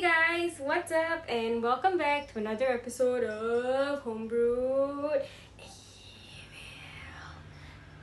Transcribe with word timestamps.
Hey 0.00 0.08
guys, 0.08 0.52
what's 0.60 0.92
up? 0.92 1.26
And 1.28 1.62
welcome 1.62 1.98
back 1.98 2.32
to 2.32 2.38
another 2.38 2.66
episode 2.68 3.22
of 3.22 4.02
Homebrewed. 4.02 5.26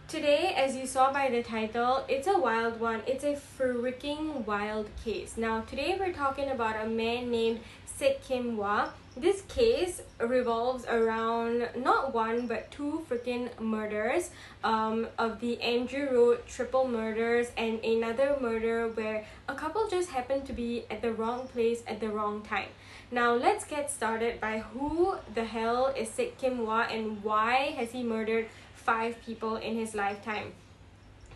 Today, 0.08 0.54
as 0.56 0.76
you 0.76 0.86
saw 0.86 1.12
by 1.12 1.32
the 1.32 1.42
title, 1.42 2.06
it's 2.08 2.28
a 2.28 2.38
wild 2.38 2.80
one. 2.80 3.02
It's 3.08 3.24
a 3.24 3.34
freaking 3.34 4.46
wild 4.46 4.92
case. 5.04 5.38
Now, 5.38 5.62
today 5.62 5.98
we're 6.00 6.14
talking 6.14 6.52
about 6.52 6.86
a 6.86 6.88
man 6.88 7.32
named 7.32 7.62
Sek 7.98 8.22
Kim 8.22 8.58
Wah. 8.58 8.90
This 9.16 9.42
case 9.48 10.04
revolves 10.20 10.86
around 10.86 11.68
not 11.76 12.14
one 12.14 12.46
but 12.46 12.70
two 12.70 13.04
freaking 13.10 13.50
murders 13.60 14.30
um, 14.64 15.08
of 15.18 15.40
the 15.40 15.60
Andrew 15.64 16.08
Road 16.12 16.46
triple 16.46 16.88
murders 16.88 17.48
and 17.58 17.84
another 17.84 18.38
murder 18.40 18.90
where 18.90 19.26
a 19.50 19.56
couple 19.56 19.88
just 19.90 20.12
happened 20.12 20.46
to 20.46 20.54
be 20.54 20.86
at 20.92 21.02
the 21.02 21.12
wrong 21.12 21.48
place 21.48 21.82
at 21.88 22.00
the 22.00 22.10
wrong 22.10 22.44
time. 22.44 22.70
Now 23.10 23.34
let's 23.34 23.66
get 23.66 23.90
started 23.90 24.40
by 24.40 24.60
who 24.60 25.16
the 25.34 25.46
hell 25.46 25.88
is 25.88 26.10
Sek 26.10 26.38
Kim 26.38 26.68
Wah 26.68 26.86
and 26.92 27.24
why 27.24 27.74
has 27.78 27.94
he 27.94 28.04
murdered 28.04 28.46
five 28.76 29.16
people 29.26 29.56
in 29.56 29.76
his 29.76 29.96
lifetime. 29.96 30.54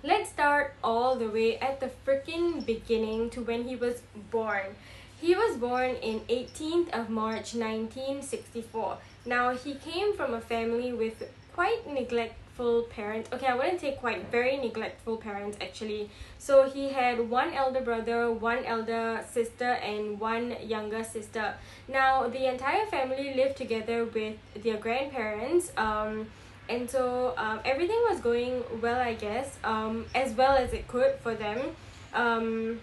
Let's 0.03 0.29
start 0.29 0.73
all 0.83 1.15
the 1.15 1.29
way 1.29 1.57
at 1.57 1.79
the 1.79 1.89
freaking 2.05 2.65
beginning 2.65 3.31
to 3.31 3.41
when 3.41 3.67
he 3.67 3.75
was 3.75 4.01
born. 4.29 4.75
He 5.21 5.35
was 5.35 5.55
born 5.55 5.97
in 6.01 6.21
18th 6.21 6.89
of 6.89 7.11
March 7.11 7.53
1964. 7.53 8.97
Now 9.27 9.51
he 9.51 9.75
came 9.75 10.15
from 10.17 10.33
a 10.33 10.41
family 10.41 10.93
with 10.93 11.31
quite 11.53 11.85
neglectful 11.85 12.87
parents. 12.89 13.29
Okay, 13.31 13.45
I 13.45 13.53
wouldn't 13.53 13.81
say 13.81 13.95
quite 13.99 14.31
very 14.31 14.57
neglectful 14.57 15.17
parents 15.17 15.59
actually. 15.61 16.09
So 16.39 16.67
he 16.67 16.89
had 16.89 17.29
one 17.29 17.53
elder 17.53 17.81
brother, 17.81 18.31
one 18.31 18.65
elder 18.65 19.23
sister, 19.31 19.73
and 19.73 20.19
one 20.19 20.55
younger 20.65 21.03
sister. 21.03 21.53
Now 21.87 22.27
the 22.27 22.51
entire 22.51 22.87
family 22.87 23.35
lived 23.35 23.57
together 23.57 24.05
with 24.05 24.37
their 24.63 24.77
grandparents. 24.77 25.71
Um, 25.77 26.31
and 26.67 26.89
so 26.89 27.35
um, 27.37 27.59
everything 27.63 28.01
was 28.09 28.19
going 28.21 28.63
well, 28.81 28.99
I 28.99 29.13
guess, 29.13 29.59
um, 29.63 30.07
as 30.15 30.33
well 30.33 30.57
as 30.57 30.73
it 30.73 30.87
could 30.87 31.13
for 31.21 31.35
them. 31.35 31.75
Um, 32.11 32.79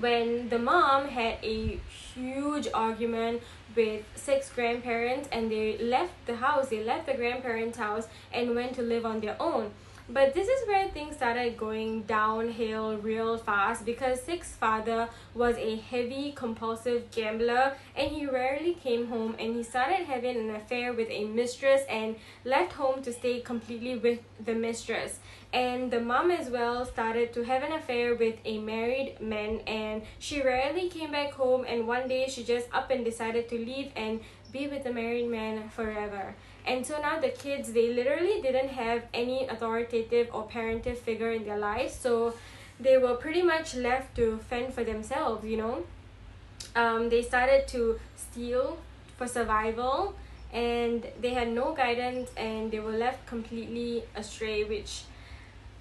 when 0.00 0.48
the 0.48 0.58
mom 0.58 1.08
had 1.08 1.38
a 1.42 1.80
huge 2.14 2.68
argument 2.74 3.42
with 3.76 4.04
Sek's 4.14 4.50
grandparents 4.50 5.28
and 5.30 5.50
they 5.50 5.78
left 5.78 6.12
the 6.26 6.36
house 6.36 6.68
they 6.68 6.82
left 6.82 7.06
the 7.06 7.14
grandparents 7.14 7.78
house 7.78 8.08
and 8.32 8.54
went 8.54 8.74
to 8.74 8.82
live 8.82 9.04
on 9.04 9.20
their 9.20 9.36
own 9.40 9.72
but 10.10 10.32
this 10.32 10.48
is 10.48 10.66
where 10.66 10.88
things 10.88 11.16
started 11.16 11.58
going 11.58 12.02
downhill 12.02 12.96
real 12.96 13.36
fast 13.36 13.84
because 13.84 14.22
Sek's 14.22 14.52
father 14.52 15.08
was 15.34 15.56
a 15.56 15.76
heavy 15.76 16.32
compulsive 16.32 17.10
gambler 17.10 17.76
and 17.94 18.10
he 18.10 18.24
rarely 18.24 18.72
came 18.72 19.08
home 19.08 19.36
and 19.38 19.54
he 19.54 19.62
started 19.62 20.06
having 20.06 20.36
an 20.36 20.54
affair 20.54 20.94
with 20.94 21.10
a 21.10 21.26
mistress 21.26 21.82
and 21.90 22.16
left 22.44 22.72
home 22.72 23.02
to 23.02 23.12
stay 23.12 23.40
completely 23.40 23.98
with 23.98 24.20
the 24.42 24.54
mistress. 24.54 25.18
And 25.52 25.90
the 25.90 26.00
mom 26.00 26.30
as 26.30 26.48
well 26.48 26.86
started 26.86 27.34
to 27.34 27.44
have 27.44 27.62
an 27.62 27.72
affair 27.72 28.14
with 28.14 28.36
a 28.46 28.58
married 28.58 29.20
man 29.20 29.60
and 29.66 30.02
she 30.18 30.42
rarely 30.42 30.88
came 30.88 31.12
back 31.12 31.32
home 31.32 31.66
and 31.68 31.86
one 31.86 32.08
day 32.08 32.28
she 32.28 32.44
just 32.44 32.66
up 32.72 32.90
and 32.90 33.04
decided 33.04 33.48
to 33.50 33.58
leave 33.58 33.92
and 33.94 34.20
be 34.52 34.66
with 34.68 34.84
the 34.84 34.92
married 34.92 35.28
man 35.28 35.68
forever 35.68 36.34
and 36.68 36.86
so 36.86 37.00
now 37.00 37.18
the 37.18 37.30
kids 37.30 37.72
they 37.72 37.92
literally 37.92 38.40
didn't 38.42 38.68
have 38.68 39.02
any 39.14 39.46
authoritative 39.46 40.28
or 40.32 40.46
parentive 40.46 40.98
figure 40.98 41.32
in 41.32 41.44
their 41.44 41.58
lives. 41.58 41.94
So 41.94 42.34
they 42.78 42.98
were 42.98 43.14
pretty 43.14 43.42
much 43.42 43.74
left 43.74 44.14
to 44.16 44.38
fend 44.48 44.74
for 44.74 44.84
themselves 44.84 45.44
you 45.44 45.56
know? 45.56 45.84
Um, 46.76 47.08
they 47.08 47.22
started 47.22 47.66
to 47.68 47.98
steal 48.16 48.78
for 49.16 49.26
survival 49.26 50.14
and 50.52 51.06
they 51.20 51.34
had 51.34 51.48
no 51.48 51.74
guidance 51.74 52.30
and 52.36 52.70
they 52.70 52.80
were 52.80 52.92
left 52.92 53.26
completely 53.26 54.04
astray 54.14 54.64
which 54.64 55.02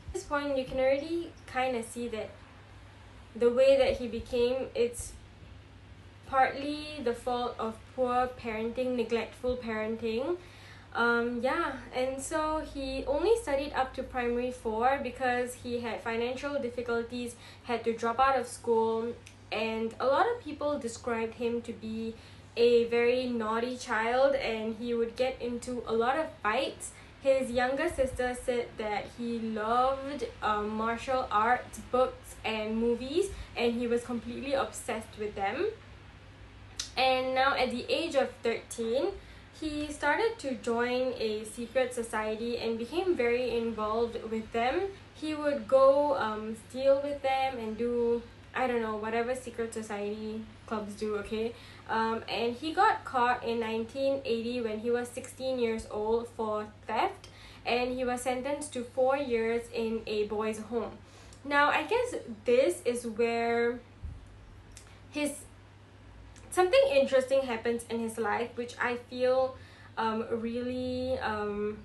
at 0.08 0.14
this 0.14 0.24
point 0.24 0.58
you 0.58 0.66
can 0.66 0.80
already 0.80 1.31
kind 1.46 1.76
of 1.76 1.86
see 1.86 2.08
that 2.08 2.30
the 3.36 3.50
way 3.50 3.78
that 3.78 3.97
he 3.97 4.08
became 4.08 4.68
it's 4.74 5.14
partly 6.26 7.00
the 7.03 7.14
fault 7.14 7.56
of 7.59 7.76
poor 7.96 8.30
parenting 8.42 8.96
neglectful 8.96 9.56
parenting 9.58 10.38
um 10.94 11.42
yeah 11.42 11.74
and 11.94 12.22
so 12.22 12.64
he 12.74 13.03
only 13.06 13.36
studied 13.42 13.74
up 13.74 13.94
to 13.94 14.02
primary 14.02 14.52
four 14.52 15.00
because 15.03 15.53
he 15.56 15.80
had 15.81 16.02
financial 16.02 16.59
difficulties 16.59 17.36
had 17.64 17.84
to 17.84 17.94
drop 17.94 18.20
out 18.20 18.40
of 18.40 18.48
school 18.48 19.14
and 19.52 19.94
a 20.00 20.06
lot 20.06 20.26
of 20.26 20.44
people 20.44 20.78
described 20.80 21.36
him 21.36 21.62
to 21.62 21.72
be 21.72 22.16
a 22.58 22.86
very 22.86 23.28
naughty 23.28 23.78
child 23.78 24.36
and 24.36 24.76
he 24.80 24.94
would 24.94 25.16
get 25.16 25.40
into 25.40 25.84
a 25.86 25.94
lot 25.94 26.18
of 26.18 26.26
fights. 26.42 26.92
His 27.22 27.52
younger 27.52 27.90
sister 27.90 28.36
said 28.44 28.68
that 28.78 29.06
he 29.18 29.40
loved 29.40 30.26
um, 30.42 30.70
martial 30.70 31.28
arts 31.31 31.80
books 31.92 32.36
and 32.44 32.78
movies 32.78 33.30
and 33.56 33.74
he 33.74 33.88
was 33.88 34.03
completely 34.03 34.53
obsessed 34.53 35.20
with 35.20 35.36
them. 35.36 35.68
And 36.96 37.36
now 37.36 37.56
at 37.56 37.70
the 37.70 37.86
age 37.90 38.16
of 38.16 38.30
13 38.42 39.09
he 39.59 39.91
started 39.91 40.38
to 40.40 40.56
join 40.56 41.13
a 41.18 41.44
secret 41.45 41.94
society 41.94 42.57
and 42.57 42.78
became 42.78 43.16
very 43.16 43.57
involved 43.57 44.18
with 44.29 44.51
them. 44.51 44.81
He 45.16 45.34
would 45.34 45.68
go 45.68 46.16
um, 46.18 46.56
steal 46.69 47.01
with 47.03 47.22
them 47.23 47.57
and 47.57 47.78
do, 47.78 48.22
I 48.53 48.67
don't 48.67 48.81
know, 48.81 48.97
whatever 48.97 49.34
secret 49.34 49.73
society 49.73 50.41
clubs 50.67 50.94
do, 50.94 51.16
okay? 51.17 51.53
Um, 51.90 52.23
and 52.29 52.53
he 52.56 52.73
got 52.73 53.03
caught 53.03 53.44
in 53.44 53.59
1980 53.59 54.62
when 54.62 54.79
he 54.79 54.91
was 54.91 55.07
16 55.09 55.57
years 55.57 55.88
old 55.90 56.28
for 56.35 56.67
theft 56.85 57.29
and 57.66 57.97
he 57.97 58.06
was 58.06 58.22
sentenced 58.22 58.73
to 58.73 58.84
four 58.84 59.17
years 59.17 59.63
in 59.73 60.01
a 60.06 60.25
boys' 60.25 60.59
home. 60.59 60.91
Now, 61.44 61.69
I 61.69 61.84
guess 61.84 62.16
this 62.46 62.81
is 62.85 63.07
where 63.07 63.79
his 65.12 65.34
something 66.57 66.85
interesting 66.91 67.41
happens 67.41 67.85
in 67.91 68.00
his 68.00 68.18
life 68.18 68.50
which 68.56 68.73
I 68.81 68.95
feel 69.09 69.56
um, 69.95 70.25
really 70.31 71.18
um, 71.19 71.78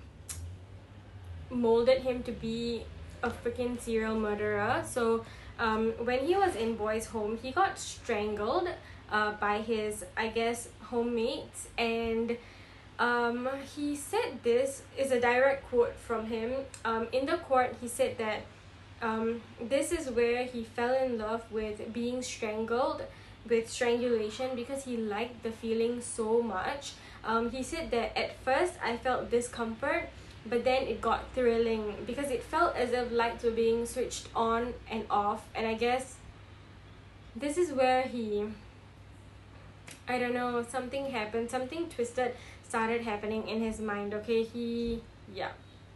molded 1.51 1.99
him 2.01 2.23
to 2.23 2.31
be 2.31 2.83
a 3.21 3.29
freaking 3.29 3.79
serial 3.79 4.19
murderer. 4.19 4.83
So 4.85 5.25
um, 5.59 5.91
when 6.07 6.25
he 6.25 6.35
was 6.35 6.55
in 6.55 6.75
boys' 6.75 7.05
home, 7.05 7.37
he 7.41 7.51
got 7.51 7.77
strangled 7.77 8.67
uh, 9.11 9.33
by 9.33 9.61
his, 9.61 10.05
I 10.17 10.29
guess, 10.29 10.69
homemates. 10.89 11.67
And 11.77 12.37
um, 12.97 13.47
he 13.75 13.95
said 13.95 14.39
this 14.41 14.81
is 14.97 15.11
a 15.11 15.19
direct 15.19 15.69
quote 15.69 15.95
from 15.95 16.25
him. 16.25 16.51
Um, 16.83 17.07
in 17.11 17.27
the 17.27 17.37
court, 17.37 17.75
he 17.79 17.87
said 17.87 18.17
that 18.17 18.41
um, 19.03 19.41
this 19.61 19.91
is 19.91 20.09
where 20.09 20.45
he 20.45 20.63
fell 20.63 20.95
in 20.95 21.19
love 21.19 21.43
with 21.51 21.93
being 21.93 22.23
strangled 22.23 23.03
with 23.49 23.69
strangulation 23.69 24.55
because 24.55 24.85
he 24.85 24.97
liked 24.97 25.43
the 25.43 25.51
feeling 25.51 26.01
so 26.01 26.41
much. 26.41 26.93
Um, 27.23 27.51
he 27.51 27.63
said 27.63 27.91
that 27.91 28.17
at 28.17 28.37
first 28.39 28.73
I 28.83 28.97
felt 28.97 29.31
discomfort, 29.31 30.09
but 30.45 30.63
then 30.63 30.83
it 30.83 31.01
got 31.01 31.31
thrilling 31.33 31.95
because 32.05 32.29
it 32.31 32.43
felt 32.43 32.75
as 32.75 32.91
if 32.91 33.11
lights 33.11 33.43
were 33.43 33.51
being 33.51 33.85
switched 33.85 34.27
on 34.35 34.73
and 34.89 35.05
off. 35.09 35.45
And 35.55 35.67
I 35.67 35.73
guess 35.73 36.15
this 37.35 37.57
is 37.57 37.71
where 37.71 38.03
he, 38.03 38.45
I 40.07 40.19
don't 40.19 40.33
know, 40.33 40.63
something 40.63 41.11
happened, 41.11 41.49
something 41.49 41.89
twisted 41.89 42.35
started 42.67 43.01
happening 43.01 43.47
in 43.47 43.61
his 43.61 43.79
mind. 43.79 44.13
Okay, 44.13 44.43
he, 44.43 45.01
yeah, 45.33 45.51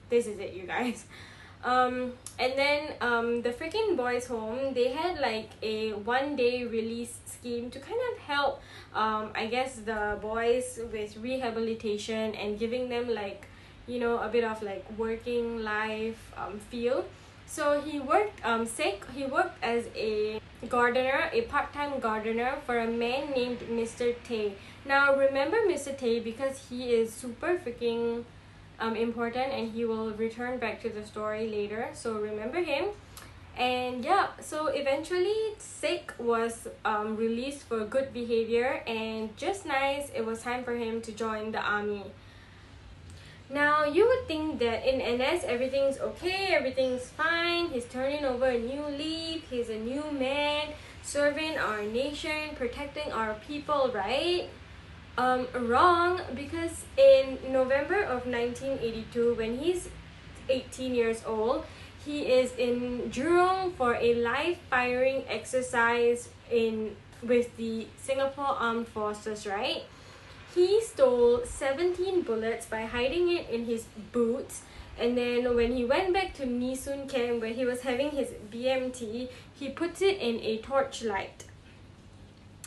this 0.09 0.27
is 0.27 0.39
it, 0.39 0.53
you 0.53 0.63
guys. 0.63 1.05
um 1.63 2.13
and 2.39 2.53
then 2.55 2.93
um 3.01 3.41
the 3.41 3.49
freaking 3.49 3.97
boys 3.97 4.27
home 4.27 4.73
they 4.73 4.89
had 4.89 5.19
like 5.19 5.49
a 5.63 5.91
one 5.93 6.35
day 6.35 6.63
release 6.63 7.17
scheme 7.25 7.69
to 7.71 7.79
kind 7.79 7.99
of 8.11 8.19
help 8.19 8.61
um 8.93 9.29
i 9.35 9.47
guess 9.47 9.75
the 9.77 10.17
boys 10.21 10.79
with 10.91 11.17
rehabilitation 11.17 12.35
and 12.35 12.59
giving 12.59 12.89
them 12.89 13.09
like 13.09 13.47
you 13.87 13.99
know 13.99 14.19
a 14.19 14.27
bit 14.27 14.43
of 14.43 14.61
like 14.61 14.85
working 14.97 15.63
life 15.63 16.31
um 16.37 16.59
feel. 16.59 17.05
So 17.49 17.79
he 17.81 17.99
worked 17.99 18.45
um 18.45 18.65
Sek 18.65 19.09
he 19.15 19.25
worked 19.25 19.63
as 19.63 19.85
a 19.95 20.41
gardener 20.67 21.29
a 21.31 21.41
part-time 21.43 21.99
gardener 21.99 22.55
for 22.65 22.79
a 22.79 22.87
man 22.87 23.31
named 23.31 23.59
mr 23.71 24.13
tay. 24.25 24.53
Now 24.85 25.15
remember 25.15 25.57
mr 25.67 25.97
tay 25.97 26.19
because 26.19 26.65
he 26.69 26.91
is 26.91 27.13
super 27.13 27.57
freaking 27.57 28.25
um, 28.79 28.95
important 28.95 29.51
and 29.51 29.71
he 29.71 29.85
will 29.85 30.11
return 30.11 30.59
back 30.59 30.81
to 30.81 30.89
the 30.89 31.05
story 31.05 31.49
later. 31.49 31.89
So 31.93 32.13
remember 32.13 32.61
him. 32.61 32.89
And 33.57 34.05
yeah 34.05 34.27
so 34.39 34.67
eventually 34.67 35.55
Sek 35.57 36.13
was 36.19 36.67
um, 36.85 37.15
released 37.17 37.63
for 37.63 37.83
good 37.85 38.13
behavior 38.13 38.83
and 38.85 39.35
just 39.35 39.65
nice 39.65 40.11
it 40.15 40.23
was 40.23 40.43
time 40.43 40.63
for 40.63 40.75
him 40.75 41.01
to 41.01 41.11
join 41.11 41.51
the 41.51 41.61
army. 41.61 42.03
Now 43.49 43.85
you 43.85 44.05
would 44.07 44.27
think 44.27 44.59
that 44.59 44.85
in 44.85 44.99
NS 44.99 45.43
everything's 45.45 45.97
okay 45.97 46.49
everything's 46.51 47.09
fine 47.09 47.69
he's 47.69 47.85
turning 47.85 48.25
over 48.25 48.45
a 48.45 48.59
new 48.59 48.85
leaf 48.85 49.49
he's 49.49 49.69
a 49.69 49.79
new 49.79 50.03
man 50.11 50.67
serving 51.07 51.57
our 51.57 51.83
nation, 51.83 52.53
protecting 52.55 53.13
our 53.13 53.35
people, 53.47 53.89
right? 53.93 54.49
Um, 55.17 55.47
wrong, 55.53 56.21
because 56.35 56.85
in 56.95 57.39
November 57.51 58.03
of 58.03 58.27
1982, 58.27 59.33
when 59.33 59.57
he's 59.57 59.89
18 60.47 60.93
years 60.93 61.23
old, 61.25 61.65
he 62.05 62.21
is 62.27 62.53
in 62.53 63.09
Jurong 63.09 63.73
for 63.73 63.95
a 63.95 64.13
live 64.13 64.57
firing 64.69 65.23
exercise 65.27 66.29
in 66.51 66.95
with 67.23 67.57
the 67.57 67.87
Singapore 67.97 68.55
Armed 68.59 68.87
Forces, 68.87 69.47
right? 69.47 69.83
He 70.53 70.81
stole 70.81 71.41
17 71.45 72.21
bullets 72.21 72.67
by 72.67 72.85
hiding 72.85 73.29
it 73.31 73.49
in 73.49 73.65
his 73.65 73.85
boots. 74.11 74.61
And 74.99 75.17
then 75.17 75.55
when 75.55 75.73
he 75.73 75.83
went 75.83 76.13
back 76.13 76.33
to 76.35 76.75
Soon 76.75 77.07
camp 77.07 77.41
where 77.41 77.53
he 77.53 77.65
was 77.65 77.81
having 77.81 78.11
his 78.11 78.29
BMT, 78.51 79.29
he 79.53 79.69
puts 79.69 80.01
it 80.01 80.17
in 80.17 80.39
a 80.41 80.57
torchlight. 80.57 81.45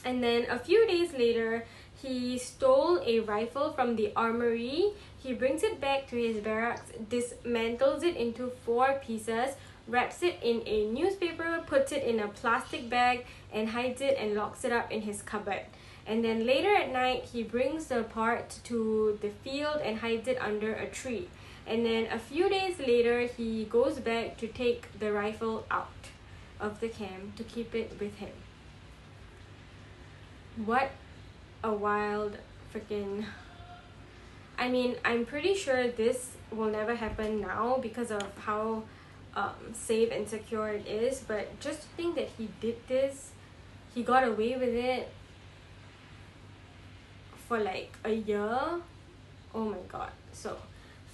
And 0.05 0.23
then 0.23 0.47
a 0.49 0.58
few 0.58 0.87
days 0.87 1.12
later, 1.12 1.64
he 2.02 2.38
stole 2.38 3.00
a 3.05 3.20
rifle 3.20 3.73
from 3.73 3.97
the 3.97 4.12
armory. 4.17 4.93
He 5.19 5.35
brings 5.35 5.62
it 5.62 5.81
back 5.81 6.08
to 6.08 6.17
his 6.17 6.38
barracks, 6.43 6.93
dismantles 7.08 8.02
it 8.02 8.17
into 8.17 8.52
four 8.64 9.00
pieces, 9.05 9.55
wraps 9.87 10.23
it 10.23 10.38
in 10.43 10.62
a 10.67 10.87
newspaper, 10.91 11.62
puts 11.67 11.93
it 11.93 12.02
in 12.02 12.20
a 12.20 12.29
plastic 12.29 12.88
bag, 12.88 13.26
and 13.52 13.70
hides 13.70 14.00
it 14.00 14.17
and 14.19 14.35
locks 14.35 14.64
it 14.64 14.73
up 14.73 14.91
in 14.91 15.02
his 15.02 15.20
cupboard. 15.23 15.67
And 16.06 16.25
then 16.25 16.47
later 16.47 16.75
at 16.75 16.93
night, 16.93 17.25
he 17.32 17.43
brings 17.43 17.87
the 17.87 18.02
part 18.02 18.58
to 18.64 19.19
the 19.20 19.31
field 19.31 19.81
and 19.85 19.99
hides 19.99 20.26
it 20.26 20.41
under 20.41 20.73
a 20.73 20.87
tree. 20.87 21.29
And 21.67 21.85
then 21.85 22.06
a 22.11 22.19
few 22.19 22.49
days 22.49 22.79
later, 22.79 23.26
he 23.26 23.64
goes 23.64 23.99
back 23.99 24.38
to 24.38 24.47
take 24.47 24.99
the 24.99 25.12
rifle 25.12 25.67
out 25.70 26.08
of 26.58 26.81
the 26.81 26.88
camp 26.88 27.37
to 27.37 27.44
keep 27.44 27.75
it 27.75 27.97
with 28.00 28.17
him. 28.17 28.32
What 30.56 30.91
a 31.62 31.73
wild 31.73 32.39
freaking. 32.73 33.25
I 34.59 34.69
mean, 34.69 34.97
I'm 35.05 35.25
pretty 35.25 35.55
sure 35.55 35.89
this 35.89 36.33
will 36.51 36.71
never 36.71 36.95
happen 36.95 37.41
now 37.41 37.79
because 37.81 38.11
of 38.11 38.23
how 38.39 38.83
um, 39.35 39.55
safe 39.73 40.11
and 40.12 40.29
secure 40.29 40.69
it 40.69 40.87
is, 40.87 41.25
but 41.27 41.59
just 41.61 41.83
to 41.83 41.89
think 41.97 42.15
that 42.17 42.29
he 42.37 42.49
did 42.61 42.77
this, 42.89 43.31
he 43.95 44.03
got 44.03 44.27
away 44.27 44.57
with 44.57 44.75
it 44.75 45.09
for 47.49 47.59
like 47.59 47.97
a 48.05 48.12
year. 48.12 48.59
Oh 49.55 49.65
my 49.65 49.79
god. 49.89 50.11
So, 50.33 50.57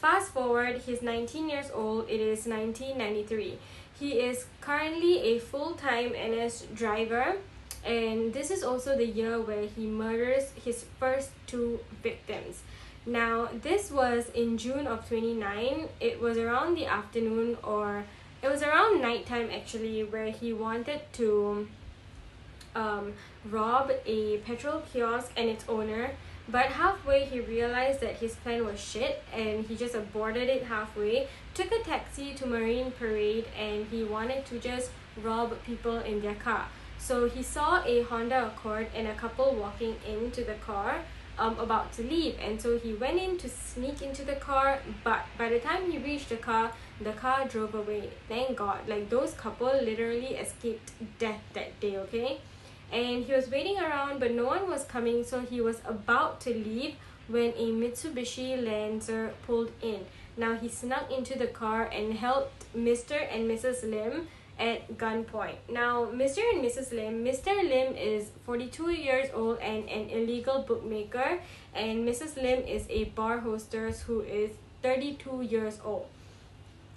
fast 0.00 0.32
forward, 0.32 0.82
he's 0.86 1.02
19 1.02 1.48
years 1.48 1.70
old, 1.72 2.08
it 2.08 2.20
is 2.20 2.46
1993. 2.46 3.58
He 3.98 4.12
is 4.20 4.46
currently 4.60 5.22
a 5.22 5.38
full 5.38 5.72
time 5.74 6.12
NS 6.12 6.66
driver, 6.74 7.36
and 7.86 8.34
this 8.34 8.50
is 8.50 8.64
also 8.64 8.96
the 8.96 9.06
year 9.06 9.40
where 9.40 9.66
he 9.66 9.86
murders 9.86 10.50
his 10.64 10.84
first 10.98 11.30
two 11.46 11.78
victims. 12.02 12.62
Now, 13.06 13.48
this 13.62 13.92
was 13.92 14.28
in 14.30 14.58
June 14.58 14.88
of 14.88 15.08
29. 15.08 15.88
It 16.00 16.20
was 16.20 16.36
around 16.36 16.74
the 16.74 16.86
afternoon, 16.86 17.56
or 17.62 18.04
it 18.42 18.48
was 18.48 18.62
around 18.62 19.00
nighttime 19.00 19.48
actually, 19.54 20.02
where 20.02 20.32
he 20.32 20.52
wanted 20.52 21.00
to 21.12 21.68
um, 22.74 23.12
rob 23.48 23.92
a 24.04 24.38
petrol 24.38 24.82
kiosk 24.92 25.30
and 25.36 25.48
its 25.48 25.64
owner. 25.68 26.10
But 26.48 26.66
halfway, 26.66 27.24
he 27.24 27.38
realized 27.38 28.00
that 28.00 28.16
his 28.16 28.34
plan 28.34 28.64
was 28.64 28.80
shit 28.80 29.22
and 29.32 29.64
he 29.66 29.76
just 29.76 29.94
aborted 29.94 30.48
it 30.48 30.64
halfway, 30.64 31.28
took 31.54 31.70
a 31.72 31.82
taxi 31.84 32.34
to 32.34 32.46
Marine 32.46 32.92
Parade, 32.92 33.46
and 33.58 33.86
he 33.86 34.02
wanted 34.04 34.46
to 34.46 34.58
just 34.58 34.90
rob 35.22 35.54
people 35.64 35.98
in 35.98 36.20
their 36.20 36.34
car. 36.34 36.66
So 36.98 37.28
he 37.28 37.42
saw 37.42 37.82
a 37.84 38.02
Honda 38.02 38.48
Accord 38.48 38.88
and 38.94 39.08
a 39.08 39.14
couple 39.14 39.54
walking 39.54 39.96
into 40.06 40.42
the 40.42 40.54
car 40.54 41.00
um, 41.38 41.58
about 41.58 41.92
to 41.92 42.02
leave 42.02 42.36
and 42.40 42.60
so 42.60 42.78
he 42.78 42.94
went 42.94 43.18
in 43.18 43.36
to 43.38 43.48
sneak 43.48 44.00
into 44.02 44.24
the 44.24 44.36
car 44.36 44.78
but 45.04 45.26
by 45.36 45.48
the 45.48 45.58
time 45.58 45.90
he 45.90 45.98
reached 45.98 46.30
the 46.30 46.36
car 46.36 46.72
the 47.00 47.12
car 47.12 47.46
drove 47.46 47.74
away 47.74 48.10
thank 48.28 48.56
god 48.56 48.88
like 48.88 49.10
those 49.10 49.34
couple 49.34 49.66
literally 49.66 50.34
escaped 50.36 50.92
death 51.18 51.42
that 51.52 51.78
day 51.80 51.98
okay 51.98 52.40
and 52.90 53.24
he 53.24 53.32
was 53.32 53.50
waiting 53.50 53.78
around 53.78 54.18
but 54.18 54.32
no 54.32 54.44
one 54.46 54.68
was 54.68 54.84
coming 54.84 55.24
so 55.24 55.40
he 55.40 55.60
was 55.60 55.80
about 55.84 56.40
to 56.40 56.50
leave 56.50 56.94
when 57.28 57.52
a 57.56 57.72
Mitsubishi 57.72 58.62
Lancer 58.64 59.34
pulled 59.46 59.72
in 59.82 60.06
now 60.36 60.54
he 60.54 60.68
snuck 60.68 61.10
into 61.10 61.36
the 61.38 61.48
car 61.48 61.84
and 61.84 62.14
helped 62.14 62.64
Mr. 62.74 63.26
and 63.30 63.50
Mrs. 63.50 63.82
Lim 63.82 64.28
at 64.58 64.96
gunpoint. 64.96 65.56
Now, 65.68 66.06
Mr. 66.06 66.40
and 66.52 66.64
Mrs. 66.64 66.92
Lim, 66.92 67.24
Mr. 67.24 67.54
Lim 67.56 67.94
is 67.94 68.30
42 68.44 68.90
years 68.90 69.28
old 69.34 69.58
and 69.58 69.88
an 69.88 70.08
illegal 70.10 70.64
bookmaker, 70.66 71.40
and 71.74 72.08
Mrs. 72.08 72.36
Lim 72.36 72.64
is 72.64 72.86
a 72.88 73.04
bar 73.04 73.40
hostess 73.40 74.02
who 74.02 74.20
is 74.20 74.50
32 74.82 75.42
years 75.42 75.78
old. 75.84 76.06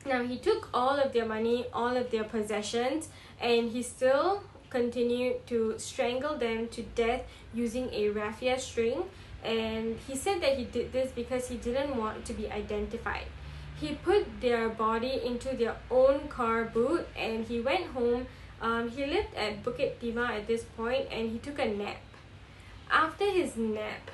Now, 0.06 0.23
he 0.23 0.38
took 0.38 0.69
all 0.73 0.97
of 0.97 1.11
their 1.11 1.25
money, 1.25 1.65
all 1.73 1.97
of 1.97 2.11
their 2.11 2.23
possessions, 2.23 3.09
and 3.41 3.71
he 3.71 3.83
still 3.83 4.44
continued 4.69 5.45
to 5.47 5.77
strangle 5.77 6.38
them 6.38 6.67
to 6.69 6.81
death 6.95 7.23
using 7.53 7.89
a 7.91 8.09
raffia 8.09 8.57
string. 8.59 9.03
And 9.44 9.97
he 10.07 10.15
said 10.15 10.41
that 10.41 10.57
he 10.57 10.65
did 10.65 10.94
this 10.94 11.12
because 11.12 11.47
he 11.47 11.57
didn't 11.57 11.97
want 11.97 12.25
to 12.25 12.33
be 12.33 12.50
identified 12.51 13.25
he 13.79 13.95
put 13.95 14.41
their 14.41 14.69
body 14.69 15.21
into 15.25 15.55
their 15.55 15.77
own 15.89 16.27
car 16.27 16.65
boot 16.65 17.07
and 17.15 17.45
he 17.45 17.59
went 17.59 17.87
home. 17.87 18.27
Um, 18.61 18.89
he 18.89 19.05
lived 19.05 19.33
at 19.35 19.63
Bukit 19.63 19.99
Timah 20.01 20.29
at 20.31 20.47
this 20.47 20.63
point 20.63 21.07
and 21.11 21.31
he 21.31 21.39
took 21.39 21.59
a 21.59 21.65
nap. 21.65 21.97
After 22.91 23.25
his 23.25 23.55
nap 23.55 24.11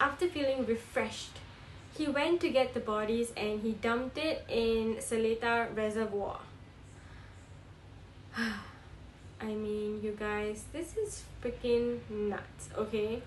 after 0.00 0.28
feeling 0.28 0.64
refreshed 0.64 1.38
he 1.96 2.06
went 2.06 2.40
to 2.40 2.48
get 2.48 2.72
the 2.72 2.80
bodies 2.80 3.32
and 3.36 3.60
he 3.60 3.72
dumped 3.72 4.16
it 4.16 4.44
in 4.48 4.96
Seletar 4.96 5.76
Reservoir. 5.76 6.38
I 8.38 9.46
mean 9.46 10.00
you 10.02 10.16
guys 10.18 10.64
this 10.72 10.96
is 10.96 11.24
freaking 11.42 11.98
nuts 12.08 12.68
okay? 12.76 13.22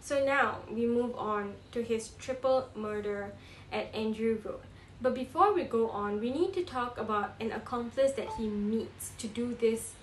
So 0.00 0.24
now 0.24 0.58
we 0.68 0.86
move 0.86 1.14
on 1.16 1.54
to 1.72 1.82
his 1.82 2.08
triple 2.18 2.68
murder 2.74 3.32
at 3.72 3.94
Andrew 3.94 4.38
Road. 4.44 4.60
But 5.00 5.14
before 5.14 5.52
we 5.52 5.64
go 5.64 5.90
on, 5.90 6.20
we 6.20 6.30
need 6.30 6.52
to 6.54 6.62
talk 6.62 6.96
about 6.98 7.34
an 7.40 7.50
accomplice 7.50 8.12
that 8.12 8.28
he 8.38 8.46
meets 8.46 9.10
to 9.18 9.26
do 9.26 9.56
this 9.60 9.94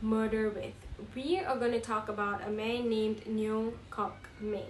murder 0.00 0.48
with. 0.48 0.74
We 1.14 1.40
are 1.40 1.56
going 1.56 1.72
to 1.72 1.80
talk 1.80 2.08
about 2.08 2.46
a 2.46 2.50
man 2.50 2.88
named 2.88 3.26
Neo 3.26 3.72
Kok 3.90 4.28
Meng. 4.40 4.62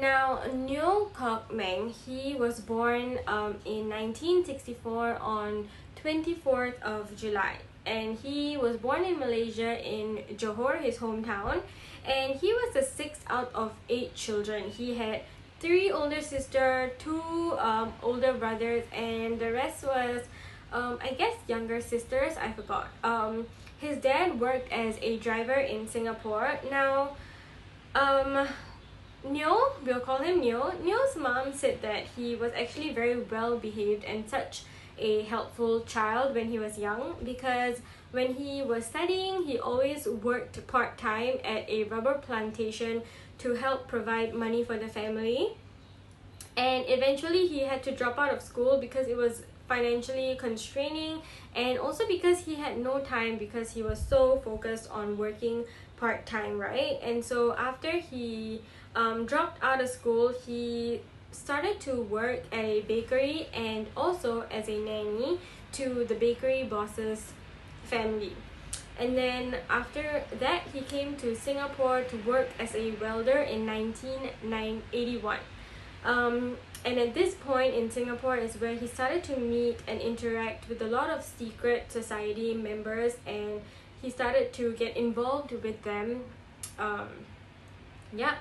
Now, 0.00 0.40
Neo 0.52 1.10
Kok 1.14 1.52
Meng, 1.52 1.90
he 1.90 2.34
was 2.34 2.58
born 2.58 3.18
um, 3.28 3.56
in 3.64 3.88
1964 3.88 5.18
on 5.18 5.68
24th 6.02 6.82
of 6.82 7.16
July. 7.16 7.58
And 7.86 8.18
he 8.18 8.56
was 8.56 8.76
born 8.78 9.04
in 9.04 9.20
Malaysia 9.20 9.78
in 9.86 10.24
Johor, 10.36 10.80
his 10.80 10.98
hometown. 10.98 11.60
And 12.04 12.34
he 12.34 12.52
was 12.52 12.74
the 12.74 12.82
sixth 12.82 13.24
out 13.28 13.52
of 13.54 13.72
eight 13.88 14.14
children. 14.16 14.70
He 14.70 14.96
had 14.96 15.22
three 15.64 15.90
older 15.90 16.20
sister, 16.20 16.92
two 16.98 17.56
um, 17.58 17.90
older 18.02 18.34
brothers, 18.34 18.84
and 18.92 19.40
the 19.40 19.50
rest 19.50 19.82
was, 19.82 20.20
um, 20.70 20.98
I 21.02 21.14
guess, 21.14 21.34
younger 21.48 21.80
sisters. 21.80 22.34
I 22.36 22.52
forgot. 22.52 22.88
Um, 23.02 23.46
his 23.78 23.96
dad 23.96 24.38
worked 24.38 24.70
as 24.70 24.98
a 25.00 25.16
driver 25.16 25.54
in 25.54 25.88
Singapore. 25.88 26.60
Now, 26.70 27.16
um, 27.94 28.46
Neo, 29.26 29.72
we'll 29.86 30.00
call 30.00 30.18
him 30.18 30.40
Neo. 30.40 30.74
Neo's 30.82 31.16
mom 31.16 31.54
said 31.54 31.80
that 31.80 32.04
he 32.14 32.36
was 32.36 32.52
actually 32.52 32.92
very 32.92 33.16
well 33.22 33.56
behaved 33.56 34.04
and 34.04 34.28
such 34.28 34.64
a 34.98 35.22
helpful 35.22 35.80
child 35.80 36.34
when 36.34 36.50
he 36.50 36.58
was 36.58 36.78
young 36.78 37.16
because 37.24 37.80
when 38.12 38.34
he 38.34 38.62
was 38.62 38.84
studying, 38.84 39.42
he 39.42 39.58
always 39.58 40.06
worked 40.06 40.64
part 40.66 40.98
time 40.98 41.38
at 41.42 41.68
a 41.68 41.84
rubber 41.84 42.14
plantation 42.14 43.02
to 43.38 43.54
help 43.54 43.88
provide 43.88 44.34
money 44.34 44.64
for 44.64 44.76
the 44.76 44.88
family. 44.88 45.56
And 46.56 46.84
eventually, 46.88 47.46
he 47.46 47.60
had 47.60 47.82
to 47.84 47.92
drop 47.92 48.18
out 48.18 48.32
of 48.32 48.40
school 48.40 48.78
because 48.80 49.08
it 49.08 49.16
was 49.16 49.42
financially 49.68 50.36
constraining 50.38 51.22
and 51.56 51.78
also 51.78 52.06
because 52.06 52.40
he 52.40 52.54
had 52.54 52.78
no 52.78 53.00
time 53.00 53.38
because 53.38 53.70
he 53.70 53.82
was 53.82 53.98
so 53.98 54.38
focused 54.44 54.90
on 54.90 55.16
working 55.16 55.64
part 55.96 56.26
time, 56.26 56.58
right? 56.58 56.98
And 57.02 57.24
so, 57.24 57.54
after 57.56 57.90
he 57.90 58.60
um, 58.94 59.26
dropped 59.26 59.62
out 59.62 59.80
of 59.80 59.88
school, 59.88 60.32
he 60.46 61.00
started 61.32 61.80
to 61.80 62.00
work 62.00 62.42
at 62.52 62.64
a 62.64 62.80
bakery 62.82 63.48
and 63.52 63.86
also 63.96 64.42
as 64.50 64.68
a 64.68 64.78
nanny 64.78 65.38
to 65.72 66.04
the 66.04 66.14
bakery 66.14 66.62
boss's 66.62 67.32
family. 67.84 68.32
And 68.98 69.16
then 69.16 69.56
after 69.68 70.22
that, 70.38 70.62
he 70.72 70.80
came 70.82 71.16
to 71.16 71.34
Singapore 71.34 72.02
to 72.02 72.16
work 72.18 72.48
as 72.58 72.74
a 72.74 72.92
welder 72.92 73.38
in 73.38 73.66
1981. 73.66 75.38
Um, 76.04 76.56
and 76.84 76.98
at 76.98 77.14
this 77.14 77.34
point 77.34 77.74
in 77.74 77.90
Singapore 77.90 78.36
is 78.36 78.60
where 78.60 78.74
he 78.74 78.86
started 78.86 79.24
to 79.24 79.36
meet 79.38 79.80
and 79.88 80.00
interact 80.00 80.68
with 80.68 80.82
a 80.82 80.86
lot 80.86 81.08
of 81.08 81.24
secret 81.24 81.90
society 81.90 82.54
members 82.54 83.16
and 83.26 83.62
he 84.02 84.10
started 84.10 84.52
to 84.52 84.74
get 84.74 84.96
involved 84.96 85.50
with 85.50 85.82
them 85.82 86.24
um, 86.78 87.08
yeah 88.12 88.34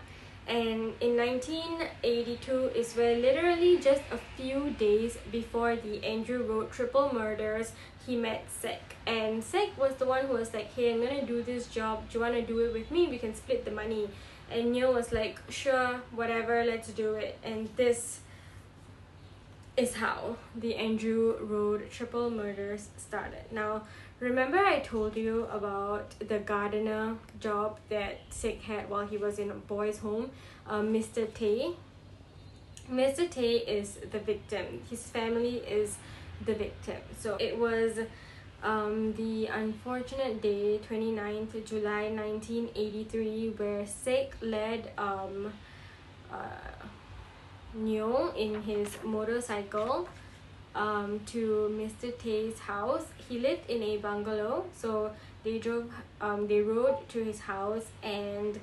and 0.47 0.93
in 0.99 1.15
1982 1.15 2.71
is 2.75 2.93
where 2.95 3.15
literally 3.15 3.77
just 3.77 4.01
a 4.11 4.17
few 4.35 4.71
days 4.71 5.17
before 5.31 5.75
the 5.75 6.03
Andrew 6.05 6.43
Road 6.43 6.71
triple 6.71 7.13
murders 7.13 7.71
he 8.05 8.17
met 8.17 8.43
Sek. 8.49 8.95
And 9.07 9.41
Sek 9.41 9.77
was 9.77 9.95
the 9.95 10.05
one 10.05 10.25
who 10.25 10.33
was 10.33 10.53
like 10.53 10.73
hey 10.73 10.93
I'm 10.93 11.01
gonna 11.01 11.25
do 11.25 11.41
this 11.43 11.67
job. 11.67 12.09
Do 12.09 12.17
you 12.17 12.23
wanna 12.23 12.41
do 12.41 12.59
it 12.59 12.73
with 12.73 12.91
me? 12.91 13.07
We 13.07 13.17
can 13.17 13.33
split 13.33 13.63
the 13.63 13.71
money. 13.71 14.09
And 14.51 14.73
Neo 14.73 14.93
was 14.93 15.13
like 15.13 15.39
sure 15.49 16.01
whatever 16.11 16.63
let's 16.65 16.89
do 16.89 17.13
it. 17.13 17.37
And 17.43 17.69
this 17.77 18.19
is 19.77 19.95
how 19.95 20.37
the 20.55 20.75
Andrew 20.75 21.37
Road 21.41 21.89
triple 21.89 22.29
murders 22.29 22.89
started. 22.97 23.45
Now 23.51 23.83
Remember 24.23 24.57
I 24.57 24.79
told 24.79 25.17
you 25.17 25.47
about 25.51 26.17
the 26.17 26.39
gardener 26.39 27.17
job 27.41 27.77
that 27.89 28.19
Sek 28.29 28.61
had 28.61 28.89
while 28.89 29.05
he 29.05 29.17
was 29.17 29.37
in 29.37 29.51
a 29.51 29.53
boys' 29.53 29.97
home, 29.97 30.31
um, 30.65 30.93
Mr. 30.93 31.31
Tay? 31.33 31.73
Mr. 32.89 33.29
Tay 33.29 33.55
is 33.57 33.97
the 34.11 34.19
victim. 34.19 34.79
His 34.89 35.03
family 35.03 35.57
is 35.57 35.97
the 36.45 36.53
victim. 36.53 37.01
So 37.19 37.35
it 37.35 37.57
was 37.57 37.99
um, 38.63 39.11
the 39.15 39.47
unfortunate 39.47 40.41
day, 40.41 40.79
29th 40.89 41.65
July 41.65 42.03
1983, 42.03 43.55
where 43.57 43.85
Sek 43.85 44.37
led 44.41 44.89
um, 44.97 45.51
uh, 46.31 46.37
Neo 47.73 48.31
in 48.37 48.63
his 48.63 48.87
motorcycle 49.03 50.07
um, 50.75 51.19
to 51.27 51.71
Mr. 51.77 52.17
Tay's 52.17 52.59
house. 52.59 53.05
He 53.29 53.39
lived 53.39 53.69
in 53.69 53.83
a 53.83 53.97
bungalow, 53.97 54.65
so 54.75 55.11
they 55.43 55.59
drove, 55.59 55.91
um, 56.21 56.47
they 56.47 56.61
rode 56.61 57.07
to 57.09 57.23
his 57.23 57.41
house 57.41 57.85
and 58.01 58.59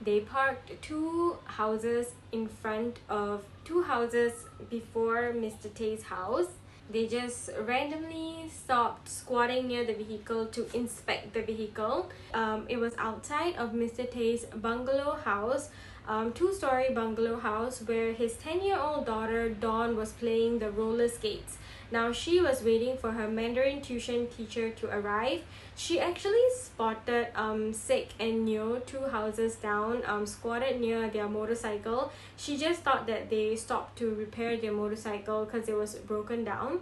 they 0.00 0.20
parked 0.20 0.82
two 0.82 1.36
houses 1.44 2.12
in 2.32 2.48
front 2.48 2.98
of 3.08 3.44
two 3.64 3.82
houses 3.82 4.32
before 4.68 5.32
Mr. 5.32 5.72
Tay's 5.72 6.02
house. 6.02 6.48
They 6.90 7.06
just 7.06 7.50
randomly 7.60 8.50
stopped 8.50 9.08
squatting 9.08 9.68
near 9.68 9.84
the 9.84 9.94
vehicle 9.94 10.46
to 10.46 10.66
inspect 10.76 11.32
the 11.32 11.42
vehicle. 11.42 12.10
Um, 12.34 12.66
it 12.68 12.76
was 12.76 12.94
outside 12.98 13.56
of 13.56 13.70
Mr. 13.72 14.10
Tay's 14.10 14.44
bungalow 14.46 15.16
house 15.24 15.70
um, 16.08 16.32
two-story 16.32 16.92
bungalow 16.94 17.38
house 17.38 17.80
where 17.80 18.12
his 18.12 18.34
10-year-old 18.34 19.06
daughter 19.06 19.48
Dawn 19.48 19.96
was 19.96 20.12
playing 20.12 20.58
the 20.58 20.70
roller 20.70 21.08
skates. 21.08 21.58
Now 21.92 22.10
she 22.10 22.40
was 22.40 22.62
waiting 22.62 22.96
for 22.96 23.12
her 23.12 23.28
Mandarin 23.28 23.82
tuition 23.82 24.26
teacher 24.26 24.70
to 24.70 24.88
arrive. 24.88 25.42
She 25.76 26.00
actually 26.00 26.46
spotted 26.54 27.28
um 27.34 27.74
Sek 27.74 28.06
and 28.18 28.46
Neo 28.46 28.78
two 28.78 29.04
houses 29.08 29.56
down, 29.56 30.02
um 30.06 30.24
squatted 30.26 30.80
near 30.80 31.10
their 31.10 31.28
motorcycle. 31.28 32.10
She 32.38 32.56
just 32.56 32.80
thought 32.80 33.06
that 33.08 33.28
they 33.28 33.56
stopped 33.56 33.98
to 33.98 34.14
repair 34.14 34.56
their 34.56 34.72
motorcycle 34.72 35.44
because 35.44 35.68
it 35.68 35.76
was 35.76 35.96
broken 35.96 36.44
down. 36.44 36.80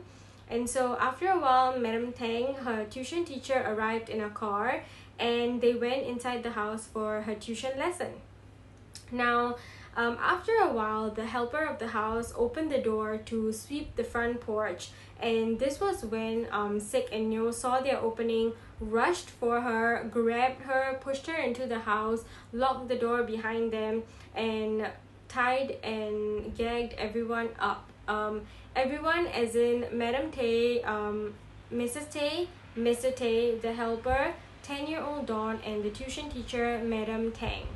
And 0.48 0.70
so 0.70 0.96
after 1.00 1.26
a 1.26 1.38
while, 1.40 1.76
Madam 1.76 2.12
Tang, 2.12 2.54
her 2.54 2.84
tuition 2.84 3.24
teacher, 3.24 3.64
arrived 3.66 4.08
in 4.08 4.20
a 4.20 4.30
car 4.30 4.84
and 5.18 5.60
they 5.60 5.74
went 5.74 6.06
inside 6.06 6.44
the 6.44 6.52
house 6.52 6.86
for 6.86 7.22
her 7.22 7.34
tuition 7.34 7.76
lesson. 7.76 8.12
Now, 9.12 9.56
um, 9.96 10.16
after 10.20 10.52
a 10.52 10.72
while, 10.72 11.10
the 11.10 11.26
helper 11.26 11.64
of 11.64 11.78
the 11.78 11.88
house 11.88 12.32
opened 12.36 12.70
the 12.70 12.78
door 12.78 13.18
to 13.26 13.52
sweep 13.52 13.96
the 13.96 14.04
front 14.04 14.40
porch, 14.40 14.90
and 15.20 15.58
this 15.58 15.80
was 15.80 16.04
when 16.04 16.46
um, 16.52 16.78
Sek 16.78 17.08
and 17.12 17.28
Neo 17.28 17.50
saw 17.50 17.80
their 17.80 17.98
opening, 17.98 18.52
rushed 18.80 19.28
for 19.28 19.60
her, 19.60 20.08
grabbed 20.10 20.62
her, 20.62 20.98
pushed 21.00 21.26
her 21.26 21.36
into 21.36 21.66
the 21.66 21.80
house, 21.80 22.24
locked 22.52 22.88
the 22.88 22.96
door 22.96 23.24
behind 23.24 23.72
them, 23.72 24.04
and 24.34 24.86
tied 25.28 25.76
and 25.82 26.56
gagged 26.56 26.94
everyone 26.94 27.48
up. 27.58 27.90
Um, 28.06 28.42
everyone, 28.76 29.26
as 29.26 29.56
in 29.56 29.86
Madam 29.92 30.30
Tay, 30.30 30.82
um, 30.82 31.34
Mrs. 31.72 32.10
Tay, 32.10 32.48
Mr. 32.76 33.14
Tay, 33.14 33.58
the 33.58 33.72
helper, 33.72 34.34
10 34.62 34.86
year 34.86 35.00
old 35.00 35.26
Dawn, 35.26 35.58
and 35.64 35.82
the 35.82 35.90
tuition 35.90 36.30
teacher, 36.30 36.80
Madam 36.84 37.32
Tang. 37.32 37.66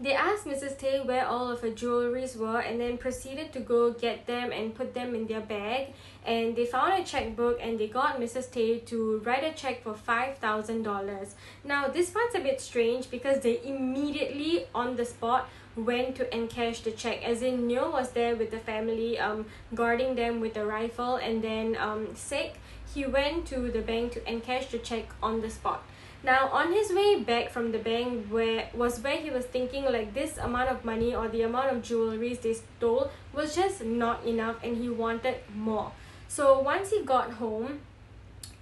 They 0.00 0.14
asked 0.14 0.46
Mrs. 0.46 0.78
Tay 0.78 1.00
where 1.00 1.26
all 1.26 1.50
of 1.50 1.60
her 1.60 1.70
jewelries 1.70 2.36
were 2.36 2.60
and 2.60 2.80
then 2.80 2.98
proceeded 2.98 3.52
to 3.52 3.60
go 3.60 3.90
get 3.90 4.26
them 4.26 4.52
and 4.52 4.72
put 4.72 4.94
them 4.94 5.12
in 5.12 5.26
their 5.26 5.40
bag. 5.40 5.92
And 6.24 6.54
they 6.54 6.66
found 6.66 7.02
a 7.02 7.04
checkbook 7.04 7.58
and 7.60 7.80
they 7.80 7.88
got 7.88 8.20
Mrs. 8.20 8.52
Tay 8.52 8.78
to 8.90 9.18
write 9.24 9.42
a 9.42 9.52
check 9.52 9.82
for 9.82 9.94
$5,000. 9.94 11.34
Now, 11.64 11.88
this 11.88 12.10
part's 12.10 12.36
a 12.36 12.40
bit 12.40 12.60
strange 12.60 13.10
because 13.10 13.40
they 13.40 13.60
immediately 13.64 14.66
on 14.72 14.94
the 14.94 15.04
spot 15.04 15.48
went 15.74 16.16
to 16.16 16.24
encash 16.26 16.82
the 16.82 16.90
check 16.90 17.24
as 17.24 17.42
in 17.42 17.66
Neo 17.66 17.90
was 17.90 18.10
there 18.10 18.34
with 18.34 18.50
the 18.50 18.58
family 18.58 19.16
um 19.18 19.46
guarding 19.74 20.16
them 20.16 20.40
with 20.40 20.56
a 20.56 20.66
rifle 20.66 21.16
and 21.16 21.42
then 21.42 21.76
um 21.76 22.08
Sek 22.16 22.54
he 22.92 23.06
went 23.06 23.46
to 23.46 23.70
the 23.70 23.80
bank 23.80 24.12
to 24.12 24.20
encash 24.20 24.70
the 24.70 24.78
check 24.78 25.06
on 25.22 25.40
the 25.40 25.50
spot 25.50 25.84
now 26.28 26.48
on 26.60 26.72
his 26.72 26.92
way 26.92 27.10
back 27.28 27.48
from 27.48 27.72
the 27.72 27.78
bank 27.78 28.26
where 28.36 28.68
was 28.74 29.00
where 29.00 29.16
he 29.16 29.30
was 29.30 29.46
thinking 29.56 29.84
like 29.96 30.12
this 30.12 30.36
amount 30.46 30.68
of 30.68 30.84
money 30.84 31.14
or 31.14 31.26
the 31.28 31.42
amount 31.42 31.74
of 31.74 31.82
jewelries 31.90 32.42
they 32.42 32.54
stole 32.54 33.10
was 33.32 33.54
just 33.54 33.84
not 33.84 34.24
enough 34.32 34.56
and 34.62 34.76
he 34.76 34.88
wanted 34.90 35.36
more 35.54 35.92
so 36.28 36.58
once 36.60 36.90
he 36.90 37.02
got 37.02 37.32
home 37.44 37.80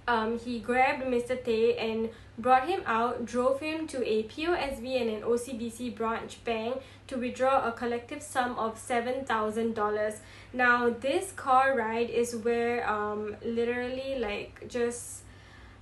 um, 0.07 0.39
he 0.39 0.59
grabbed 0.59 1.03
Mr. 1.03 1.43
Tay 1.43 1.75
and 1.77 2.09
brought 2.37 2.67
him 2.69 2.81
out, 2.85 3.25
drove 3.25 3.59
him 3.59 3.87
to 3.87 3.97
a 4.07 4.23
POSB 4.23 5.01
and 5.01 5.09
an 5.09 5.21
OCBC 5.21 5.93
branch 5.93 6.41
bank 6.45 6.81
to 7.07 7.17
withdraw 7.17 7.67
a 7.67 7.73
collective 7.73 8.23
sum 8.23 8.57
of 8.57 8.75
$7,000. 8.75 10.19
Now, 10.53 10.89
this 10.89 11.33
car 11.33 11.75
ride 11.75 12.09
is 12.09 12.33
where 12.35 12.89
um, 12.89 13.35
literally 13.43 14.17
like 14.17 14.69
just 14.69 15.23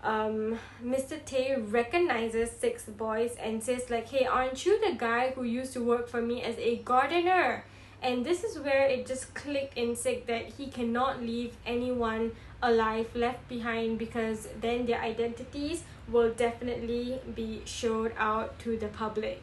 um, 0.05 0.59
Mr. 0.83 1.23
Tay 1.25 1.55
recognizes 1.59 2.51
six 2.51 2.85
boys 2.85 3.35
and 3.41 3.63
says 3.63 3.89
like, 3.89 4.07
hey, 4.09 4.25
aren't 4.25 4.65
you 4.65 4.79
the 4.79 4.95
guy 4.95 5.31
who 5.31 5.43
used 5.43 5.73
to 5.73 5.83
work 5.83 6.07
for 6.07 6.21
me 6.21 6.43
as 6.43 6.57
a 6.59 6.77
gardener? 6.77 7.65
And 8.01 8.23
this 8.23 8.43
is 8.43 8.59
where 8.59 8.85
it 8.85 9.07
just 9.07 9.33
clicked 9.33 9.77
in 9.77 9.95
Sek 9.95 10.27
that 10.27 10.45
he 10.45 10.67
cannot 10.67 11.21
leave 11.21 11.57
anyone 11.65 12.33
alive 12.61 13.07
left 13.15 13.47
behind 13.49 13.97
because 13.97 14.47
then 14.61 14.85
their 14.85 15.01
identities 15.01 15.83
will 16.07 16.31
definitely 16.31 17.19
be 17.33 17.61
showed 17.65 18.13
out 18.17 18.59
to 18.59 18.77
the 18.77 18.87
public. 18.87 19.41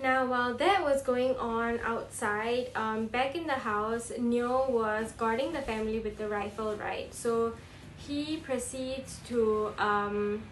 Now, 0.00 0.26
while 0.26 0.54
that 0.54 0.82
was 0.82 1.02
going 1.02 1.36
on 1.36 1.80
outside, 1.80 2.70
um, 2.74 3.06
back 3.06 3.34
in 3.34 3.46
the 3.46 3.54
house, 3.54 4.12
Neo 4.16 4.70
was 4.70 5.12
guarding 5.12 5.52
the 5.52 5.62
family 5.62 5.98
with 5.98 6.18
the 6.18 6.28
rifle, 6.28 6.76
right? 6.76 7.12
So 7.12 7.54
he 8.06 8.36
proceeds 8.38 9.20
to 9.26 9.72
um, 9.78 10.42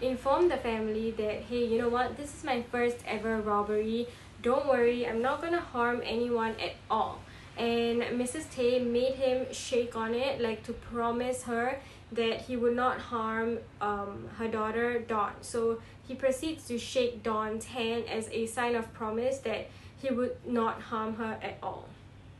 inform 0.00 0.48
the 0.48 0.56
family 0.56 1.10
that 1.12 1.42
hey 1.42 1.64
you 1.64 1.78
know 1.78 1.88
what? 1.88 2.16
This 2.16 2.34
is 2.34 2.44
my 2.44 2.62
first 2.62 2.98
ever 3.06 3.40
robbery. 3.40 4.08
Don't 4.42 4.66
worry. 4.66 5.06
I'm 5.06 5.20
not 5.20 5.42
gonna 5.42 5.60
harm 5.60 6.00
anyone 6.04 6.54
at 6.60 6.72
all. 6.90 7.20
And 7.58 8.02
mrs 8.18 8.50
tay 8.50 8.78
made 8.78 9.14
him 9.14 9.52
shake 9.52 9.94
on 9.96 10.14
it 10.14 10.40
like 10.40 10.62
to 10.64 10.72
promise 10.72 11.42
her 11.44 11.78
that 12.12 12.40
he 12.42 12.56
would 12.56 12.74
not 12.74 12.98
harm 12.98 13.58
um, 13.80 14.28
her 14.38 14.48
daughter 14.48 15.00
dawn. 15.00 15.32
So 15.42 15.80
he 16.08 16.14
proceeds 16.14 16.66
to 16.68 16.78
shake 16.78 17.22
dawn's 17.22 17.66
hand 17.66 18.04
as 18.08 18.28
a 18.30 18.46
sign 18.46 18.74
of 18.74 18.92
promise 18.94 19.38
that 19.38 19.68
he 20.00 20.10
would 20.10 20.36
not 20.46 20.80
harm 20.80 21.16
her 21.16 21.38
at 21.42 21.58
all 21.62 21.86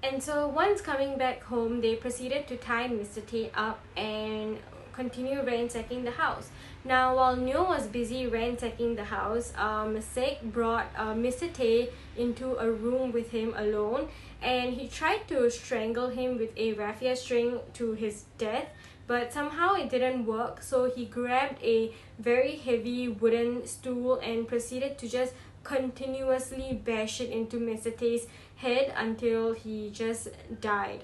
and 0.02 0.23
so 0.23 0.49
once 0.49 0.80
coming 0.80 1.19
back 1.19 1.42
home, 1.45 1.80
they 1.80 1.97
proceeded 1.97 2.47
to 2.49 2.57
tie 2.57 2.88
Mr. 2.88 3.25
Tay 3.26 3.50
up 3.54 3.80
and 3.97 4.59
continue 4.92 5.42
ransacking 5.42 6.04
the 6.04 6.11
house. 6.11 6.50
Now, 6.85 7.16
while 7.16 7.37
Neo 7.37 7.64
was 7.64 7.87
busy 7.87 8.26
ransacking 8.26 8.97
the 8.97 9.04
house, 9.04 9.52
um, 9.57 10.00
Sek 10.00 10.42
brought 10.42 10.87
uh, 10.97 11.14
Mr. 11.14 11.52
Tay 11.52 11.90
into 12.16 12.57
a 12.57 12.71
room 12.71 13.12
with 13.12 13.30
him 13.30 13.54
alone 13.57 14.09
and 14.42 14.75
he 14.75 14.88
tried 14.88 15.28
to 15.28 15.50
strangle 15.50 16.09
him 16.09 16.38
with 16.38 16.50
a 16.57 16.73
raffia 16.73 17.14
string 17.14 17.61
to 17.75 17.92
his 17.92 18.25
death 18.38 18.69
but 19.07 19.33
somehow 19.33 19.75
it 19.75 19.90
didn't 19.90 20.25
work 20.25 20.62
so 20.62 20.88
he 20.88 21.04
grabbed 21.04 21.62
a 21.62 21.92
very 22.19 22.57
heavy 22.57 23.09
wooden 23.09 23.66
stool 23.66 24.19
and 24.21 24.49
proceeded 24.49 24.97
to 24.97 25.09
just 25.09 25.35
continuously 25.62 26.73
bash 26.85 27.21
it 27.21 27.30
into 27.30 27.59
Mr. 27.59 27.95
Tay's 27.97 28.26
head 28.61 28.93
until 28.97 29.52
he 29.52 29.90
just 29.90 30.29
died. 30.61 31.02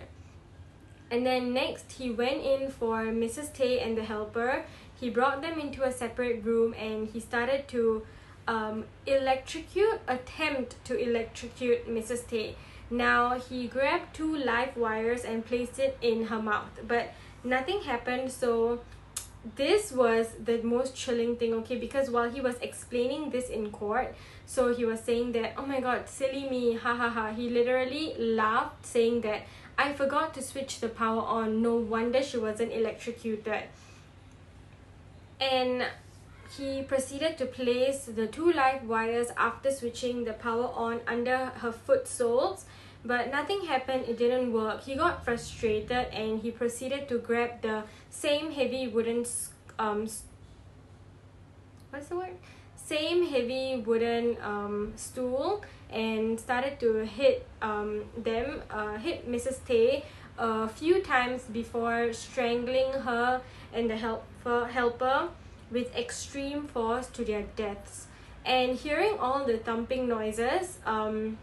And 1.10 1.25
then 1.25 1.54
next, 1.54 1.92
he 1.92 2.10
went 2.10 2.42
in 2.42 2.70
for 2.70 3.04
Mrs. 3.04 3.52
Tay 3.52 3.80
and 3.80 3.96
the 3.96 4.04
helper. 4.04 4.64
He 4.98 5.10
brought 5.10 5.40
them 5.40 5.58
into 5.58 5.84
a 5.84 5.92
separate 5.92 6.44
room 6.44 6.75
and 6.75 7.08
he 7.08 7.20
started 7.20 7.68
to 7.68 8.04
um, 8.48 8.84
electrocute, 9.06 10.00
attempt 10.08 10.84
to 10.84 10.98
electrocute 10.98 11.88
Mrs. 11.88 12.26
Tay. 12.26 12.56
Now, 12.90 13.38
he 13.38 13.66
grabbed 13.66 14.14
two 14.14 14.36
live 14.36 14.76
wires 14.76 15.25
and 15.25 15.44
placed 15.44 15.78
it 15.78 15.98
in 16.00 16.26
her 16.26 16.40
mouth, 16.40 16.80
but 16.86 17.12
nothing 17.42 17.82
happened, 17.82 18.30
so 18.30 18.80
this 19.54 19.92
was 19.92 20.28
the 20.42 20.58
most 20.62 20.94
chilling 20.96 21.36
thing 21.36 21.54
okay 21.54 21.76
because 21.76 22.10
while 22.10 22.28
he 22.28 22.40
was 22.40 22.56
explaining 22.60 23.30
this 23.30 23.48
in 23.48 23.70
court 23.70 24.14
so 24.46 24.72
he 24.72 24.84
was 24.84 25.00
saying 25.00 25.32
that 25.32 25.54
oh 25.58 25.66
my 25.66 25.80
god 25.80 26.08
silly 26.08 26.48
me 26.48 26.74
ha 26.74 26.94
ha 26.94 27.10
ha. 27.10 27.32
He 27.32 27.50
literally 27.50 28.14
laughed 28.18 28.86
saying 28.86 29.20
that 29.22 29.42
i 29.76 29.92
forgot 29.92 30.32
to 30.34 30.42
switch 30.42 30.80
the 30.80 30.88
power 30.88 31.22
on. 31.22 31.60
No 31.62 31.74
wonder 31.74 32.22
she 32.22 32.38
wasn't 32.38 32.72
electrocuted. 32.72 33.64
And 35.40 35.84
he 36.56 36.82
proceeded 36.82 37.36
to 37.38 37.46
place 37.46 38.04
the 38.04 38.26
two 38.26 38.52
live 38.52 38.84
wires 38.84 39.28
after 39.36 39.70
switching 39.70 40.24
the 40.24 40.32
power 40.32 40.68
on 40.68 41.00
under 41.06 41.46
her 41.46 41.72
foot 41.72 42.08
soles 42.08 42.64
but 43.04 43.30
nothing 43.30 43.66
happened. 43.66 44.04
It 44.08 44.18
didn't 44.18 44.52
work. 44.52 44.82
He 44.82 44.96
got 44.96 45.24
frustrated 45.24 46.08
and 46.12 46.40
he 46.40 46.50
proceeded 46.50 47.08
to 47.08 47.18
grab 47.18 47.62
the 47.62 47.84
same 48.10 48.50
heavy 48.52 48.88
wooden 48.88 49.24
um 49.78 50.08
what's 51.90 52.08
the 52.08 52.16
word 52.16 52.36
same 52.86 53.26
heavy 53.26 53.82
wooden 53.84 54.36
um 54.42 54.92
stool 54.96 55.62
and 55.90 56.38
started 56.38 56.78
to 56.78 57.04
hit 57.04 57.46
um 57.62 58.04
them 58.16 58.62
uh 58.70 58.96
hit 58.96 59.30
Mrs. 59.30 59.64
Tay 59.66 60.04
a 60.38 60.68
few 60.68 61.02
times 61.02 61.42
before 61.52 62.12
strangling 62.12 62.92
her 62.92 63.40
and 63.72 63.90
the 63.90 63.96
helper 63.96 64.66
helper 64.66 65.28
with 65.70 65.94
extreme 65.96 66.66
force 66.68 67.08
to 67.08 67.24
their 67.24 67.44
deaths 67.56 68.06
and 68.44 68.76
hearing 68.76 69.16
all 69.18 69.44
the 69.44 69.58
thumping 69.58 70.06
noises 70.08 70.78
um 70.86 71.38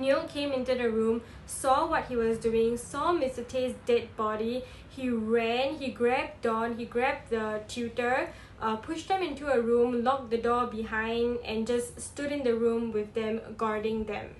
Neo 0.00 0.26
came 0.26 0.52
into 0.52 0.74
the 0.74 0.90
room, 0.90 1.22
saw 1.46 1.86
what 1.86 2.06
he 2.06 2.16
was 2.16 2.38
doing, 2.38 2.76
saw 2.76 3.12
Mr. 3.12 3.46
Tay's 3.46 3.74
dead 3.86 4.08
body. 4.16 4.64
He 4.88 5.08
ran, 5.08 5.76
he 5.76 5.90
grabbed 5.90 6.42
Dawn, 6.42 6.76
he 6.76 6.84
grabbed 6.84 7.30
the 7.30 7.60
tutor, 7.68 8.30
uh, 8.60 8.76
pushed 8.76 9.08
them 9.08 9.22
into 9.22 9.46
a 9.52 9.60
room, 9.60 10.04
locked 10.04 10.30
the 10.30 10.38
door 10.38 10.66
behind, 10.66 11.38
and 11.44 11.66
just 11.66 12.00
stood 12.00 12.32
in 12.32 12.44
the 12.44 12.54
room 12.54 12.92
with 12.92 13.14
them, 13.14 13.40
guarding 13.56 14.04
them. 14.04 14.30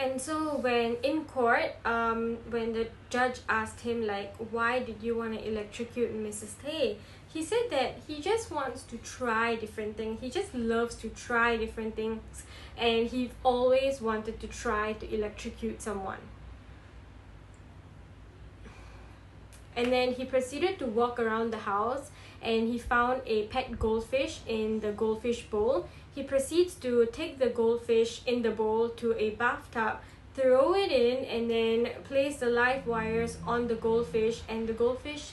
And 0.00 0.18
so 0.18 0.56
when 0.56 0.96
in 1.02 1.24
court, 1.26 1.76
um, 1.84 2.38
when 2.48 2.72
the 2.72 2.88
judge 3.10 3.40
asked 3.50 3.80
him 3.80 4.06
like, 4.06 4.34
why 4.50 4.78
did 4.78 5.02
you 5.02 5.16
want 5.18 5.34
to 5.34 5.46
electrocute 5.46 6.14
Mrs. 6.14 6.54
Tay? 6.64 6.96
He 7.28 7.44
said 7.44 7.68
that 7.70 7.98
he 8.08 8.20
just 8.22 8.50
wants 8.50 8.82
to 8.84 8.96
try 8.96 9.56
different 9.56 9.98
things. 9.98 10.20
He 10.22 10.30
just 10.30 10.54
loves 10.54 10.94
to 10.96 11.10
try 11.10 11.58
different 11.58 11.96
things 11.96 12.44
and 12.78 13.08
he 13.08 13.30
always 13.44 14.00
wanted 14.00 14.40
to 14.40 14.46
try 14.46 14.94
to 14.94 15.14
electrocute 15.14 15.82
someone. 15.82 16.18
And 19.80 19.90
then 19.90 20.12
he 20.12 20.26
proceeded 20.26 20.78
to 20.80 20.86
walk 20.86 21.18
around 21.18 21.52
the 21.52 21.64
house 21.72 22.10
and 22.42 22.68
he 22.68 22.76
found 22.76 23.22
a 23.24 23.44
pet 23.44 23.78
goldfish 23.78 24.40
in 24.46 24.80
the 24.80 24.92
goldfish 24.92 25.44
bowl. 25.44 25.88
He 26.14 26.22
proceeds 26.22 26.74
to 26.86 27.08
take 27.10 27.38
the 27.38 27.48
goldfish 27.48 28.20
in 28.26 28.42
the 28.42 28.50
bowl 28.50 28.90
to 29.00 29.14
a 29.16 29.30
bathtub, 29.30 30.00
throw 30.34 30.74
it 30.74 30.92
in, 30.92 31.24
and 31.24 31.48
then 31.48 31.88
place 32.04 32.36
the 32.36 32.50
live 32.50 32.86
wires 32.86 33.38
on 33.46 33.68
the 33.68 33.74
goldfish, 33.74 34.42
and 34.50 34.68
the 34.68 34.74
goldfish 34.74 35.32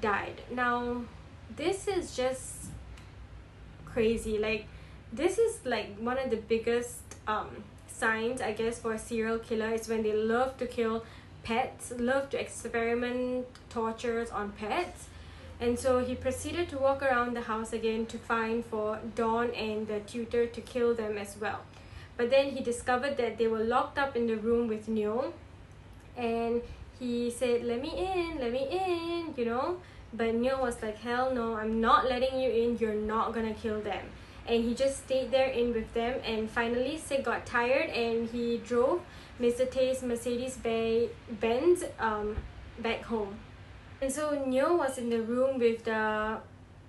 died. 0.00 0.40
Now, 0.52 1.02
this 1.56 1.88
is 1.88 2.14
just 2.14 2.66
crazy. 3.86 4.38
Like, 4.38 4.66
this 5.12 5.36
is 5.36 5.58
like 5.64 5.98
one 5.98 6.16
of 6.16 6.30
the 6.30 6.36
biggest 6.36 7.02
um 7.26 7.64
signs 7.88 8.40
I 8.40 8.52
guess 8.52 8.78
for 8.78 8.92
a 8.94 8.98
serial 8.98 9.38
killer 9.38 9.74
is 9.74 9.88
when 9.88 10.02
they 10.02 10.14
love 10.14 10.56
to 10.58 10.66
kill 10.66 11.04
pets, 11.50 11.92
love 11.98 12.30
to 12.30 12.40
experiment 12.40 13.44
tortures 13.70 14.30
on 14.30 14.52
pets. 14.52 15.08
And 15.60 15.76
so 15.76 15.98
he 15.98 16.14
proceeded 16.14 16.68
to 16.68 16.78
walk 16.78 17.02
around 17.02 17.34
the 17.34 17.40
house 17.40 17.72
again 17.72 18.06
to 18.06 18.18
find 18.18 18.64
for 18.64 19.00
Dawn 19.16 19.50
and 19.50 19.88
the 19.88 19.98
tutor 19.98 20.46
to 20.46 20.60
kill 20.60 20.94
them 20.94 21.18
as 21.18 21.36
well. 21.40 21.60
But 22.16 22.30
then 22.30 22.50
he 22.50 22.62
discovered 22.62 23.16
that 23.16 23.36
they 23.36 23.48
were 23.48 23.64
locked 23.64 23.98
up 23.98 24.14
in 24.14 24.28
the 24.28 24.36
room 24.36 24.68
with 24.68 24.86
Neo 24.86 25.32
and 26.16 26.62
he 27.00 27.30
said, 27.30 27.64
Let 27.64 27.82
me 27.82 27.92
in, 27.96 28.38
let 28.38 28.52
me 28.52 28.68
in, 28.70 29.34
you 29.36 29.44
know. 29.44 29.78
But 30.12 30.34
Neo 30.34 30.62
was 30.62 30.80
like, 30.80 30.98
Hell 30.98 31.34
no, 31.34 31.56
I'm 31.56 31.80
not 31.80 32.08
letting 32.08 32.38
you 32.40 32.48
in, 32.48 32.78
you're 32.78 33.02
not 33.14 33.34
gonna 33.34 33.54
kill 33.54 33.80
them 33.80 34.04
and 34.46 34.64
he 34.64 34.74
just 34.74 35.04
stayed 35.04 35.30
there 35.30 35.48
in 35.48 35.72
with 35.72 35.92
them 35.94 36.20
and 36.24 36.50
finally 36.50 36.98
Sek 36.98 37.22
got 37.22 37.46
tired 37.46 37.88
and 37.90 38.28
he 38.30 38.58
drove 38.58 39.00
Mr. 39.40 39.70
Tay's 39.70 40.02
Mercedes 40.02 40.58
Benz 40.58 41.84
um, 41.98 42.36
back 42.78 43.02
home. 43.02 43.38
And 44.02 44.12
so 44.12 44.44
Neo 44.46 44.76
was 44.76 44.98
in 44.98 45.10
the 45.10 45.22
room 45.22 45.58
with 45.58 45.84
the 45.84 46.38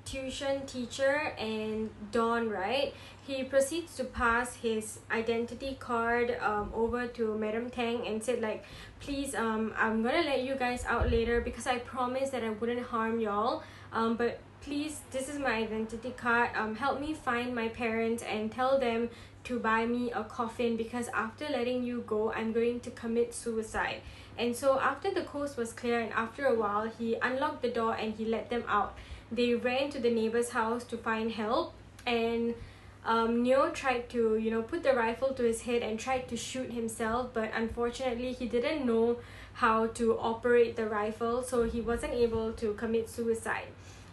tuition 0.03 0.65
teacher 0.65 1.33
and 1.37 1.89
Dawn, 2.11 2.49
right? 2.49 2.93
He 3.25 3.43
proceeds 3.43 3.95
to 3.97 4.03
pass 4.03 4.55
his 4.55 4.99
identity 5.11 5.77
card 5.79 6.37
um, 6.41 6.71
over 6.73 7.07
to 7.07 7.37
Madam 7.37 7.69
Tang 7.69 8.05
and 8.07 8.21
said 8.21 8.41
like, 8.41 8.65
please, 8.99 9.35
um, 9.35 9.73
I'm 9.77 10.03
gonna 10.03 10.23
let 10.23 10.43
you 10.43 10.55
guys 10.55 10.83
out 10.85 11.09
later 11.09 11.39
because 11.39 11.67
I 11.67 11.79
promised 11.79 12.31
that 12.31 12.43
I 12.43 12.49
wouldn't 12.49 12.83
harm 12.87 13.19
y'all. 13.19 13.63
Um, 13.93 14.15
but 14.15 14.39
please 14.61 15.01
this 15.09 15.27
is 15.27 15.39
my 15.39 15.53
identity 15.53 16.13
card 16.15 16.51
um 16.55 16.75
help 16.75 17.01
me 17.01 17.15
find 17.15 17.55
my 17.55 17.67
parents 17.67 18.21
and 18.21 18.51
tell 18.51 18.79
them 18.79 19.09
to 19.43 19.59
buy 19.59 19.85
me 19.85 20.11
a 20.11 20.23
coffin 20.23 20.77
because 20.77 21.07
after 21.09 21.45
letting 21.49 21.83
you 21.83 22.03
go 22.07 22.31
i'm 22.33 22.51
going 22.51 22.79
to 22.79 22.91
commit 22.91 23.33
suicide. 23.33 24.01
And 24.37 24.55
so 24.55 24.79
after 24.79 25.13
the 25.13 25.21
coast 25.21 25.57
was 25.57 25.73
clear 25.73 25.99
and 25.99 26.11
after 26.13 26.45
a 26.45 26.55
while 26.55 26.89
he 26.97 27.15
unlocked 27.21 27.61
the 27.61 27.69
door 27.69 27.95
and 27.95 28.13
he 28.13 28.25
let 28.25 28.49
them 28.49 28.63
out. 28.67 28.95
They 29.31 29.53
ran 29.53 29.89
to 29.91 29.99
the 29.99 30.09
neighbor's 30.09 30.49
house 30.49 30.83
to 30.85 30.97
find 30.97 31.31
help 31.31 31.73
and 32.05 32.55
um, 33.05 33.41
Neo 33.43 33.69
tried 33.71 34.09
to 34.09 34.37
you 34.37 34.51
know 34.51 34.61
put 34.61 34.83
the 34.83 34.93
rifle 34.93 35.33
to 35.33 35.43
his 35.43 35.63
head 35.63 35.81
and 35.81 35.99
tried 35.99 36.27
to 36.29 36.37
shoot 36.37 36.71
himself 36.71 37.29
but 37.33 37.51
unfortunately 37.55 38.31
he 38.33 38.47
didn't 38.47 38.85
know 38.85 39.17
how 39.53 39.87
to 39.87 40.17
operate 40.19 40.75
the 40.75 40.87
rifle 40.87 41.43
so 41.43 41.63
he 41.63 41.81
wasn't 41.81 42.13
able 42.13 42.53
to 42.53 42.73
commit 42.73 43.09
suicide 43.09 43.67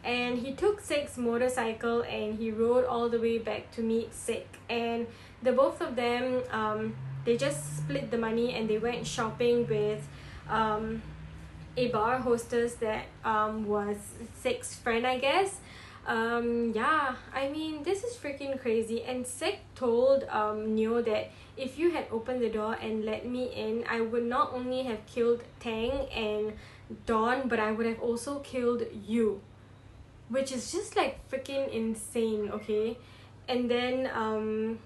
and 0.05 0.39
he 0.39 0.53
took 0.53 0.81
Sek's 0.81 1.17
motorcycle 1.17 2.03
and 2.03 2.39
he 2.39 2.51
rode 2.51 2.85
all 2.85 3.09
the 3.09 3.21
way 3.21 3.39
back 3.39 3.71
to 3.73 3.83
meet 3.83 4.15
Sek 4.15 4.47
and 4.71 5.07
the 5.43 5.53
both 5.53 5.81
of 5.81 5.97
them 5.97 6.43
um, 6.51 6.95
they 7.25 7.37
just 7.37 7.77
split 7.79 8.11
the 8.11 8.19
money 8.19 8.55
and 8.55 8.69
they 8.69 8.79
went 8.79 9.07
shopping 9.07 9.67
with 9.69 10.07
um, 10.49 11.03
a 11.77 11.89
bar 11.89 12.19
hostess 12.19 12.75
that 12.75 13.07
um, 13.25 13.67
was 13.67 13.97
Sek's 14.41 14.75
friend 14.75 15.07
I 15.07 15.19
guess. 15.19 15.57
Um, 16.07 16.73
yeah 16.75 17.17
I 17.35 17.49
mean 17.49 17.83
this 17.83 18.03
is 18.03 18.17
freaking 18.17 18.59
crazy. 18.61 19.03
And 19.03 19.27
Sek 19.27 19.59
told 19.75 20.25
um, 20.31 20.75
Neo 20.75 21.03
that 21.03 21.31
if 21.57 21.79
you 21.79 21.91
had 21.91 22.07
opened 22.11 22.41
the 22.41 22.49
door 22.49 22.77
and 22.81 23.05
let 23.05 23.27
me 23.27 23.53
in 23.55 23.85
I 23.89 24.01
would 24.01 24.25
not 24.25 24.53
only 24.55 24.85
have 24.85 25.05
killed 25.07 25.43
Tang 25.61 26.09
and 26.15 26.55
Dawn 27.05 27.49
but 27.49 27.59
I 27.59 27.73
would 27.73 27.85
have 27.85 28.01
also 28.01 28.39
killed 28.39 28.85
you 29.07 29.43
which 30.29 30.53
is 30.53 30.71
just 30.73 30.97
like 30.97 31.19
freaking 31.31 31.69
insane 31.73 32.51
okay? 32.53 32.97
And 33.49 33.71
then 33.71 34.11
um 34.15 34.79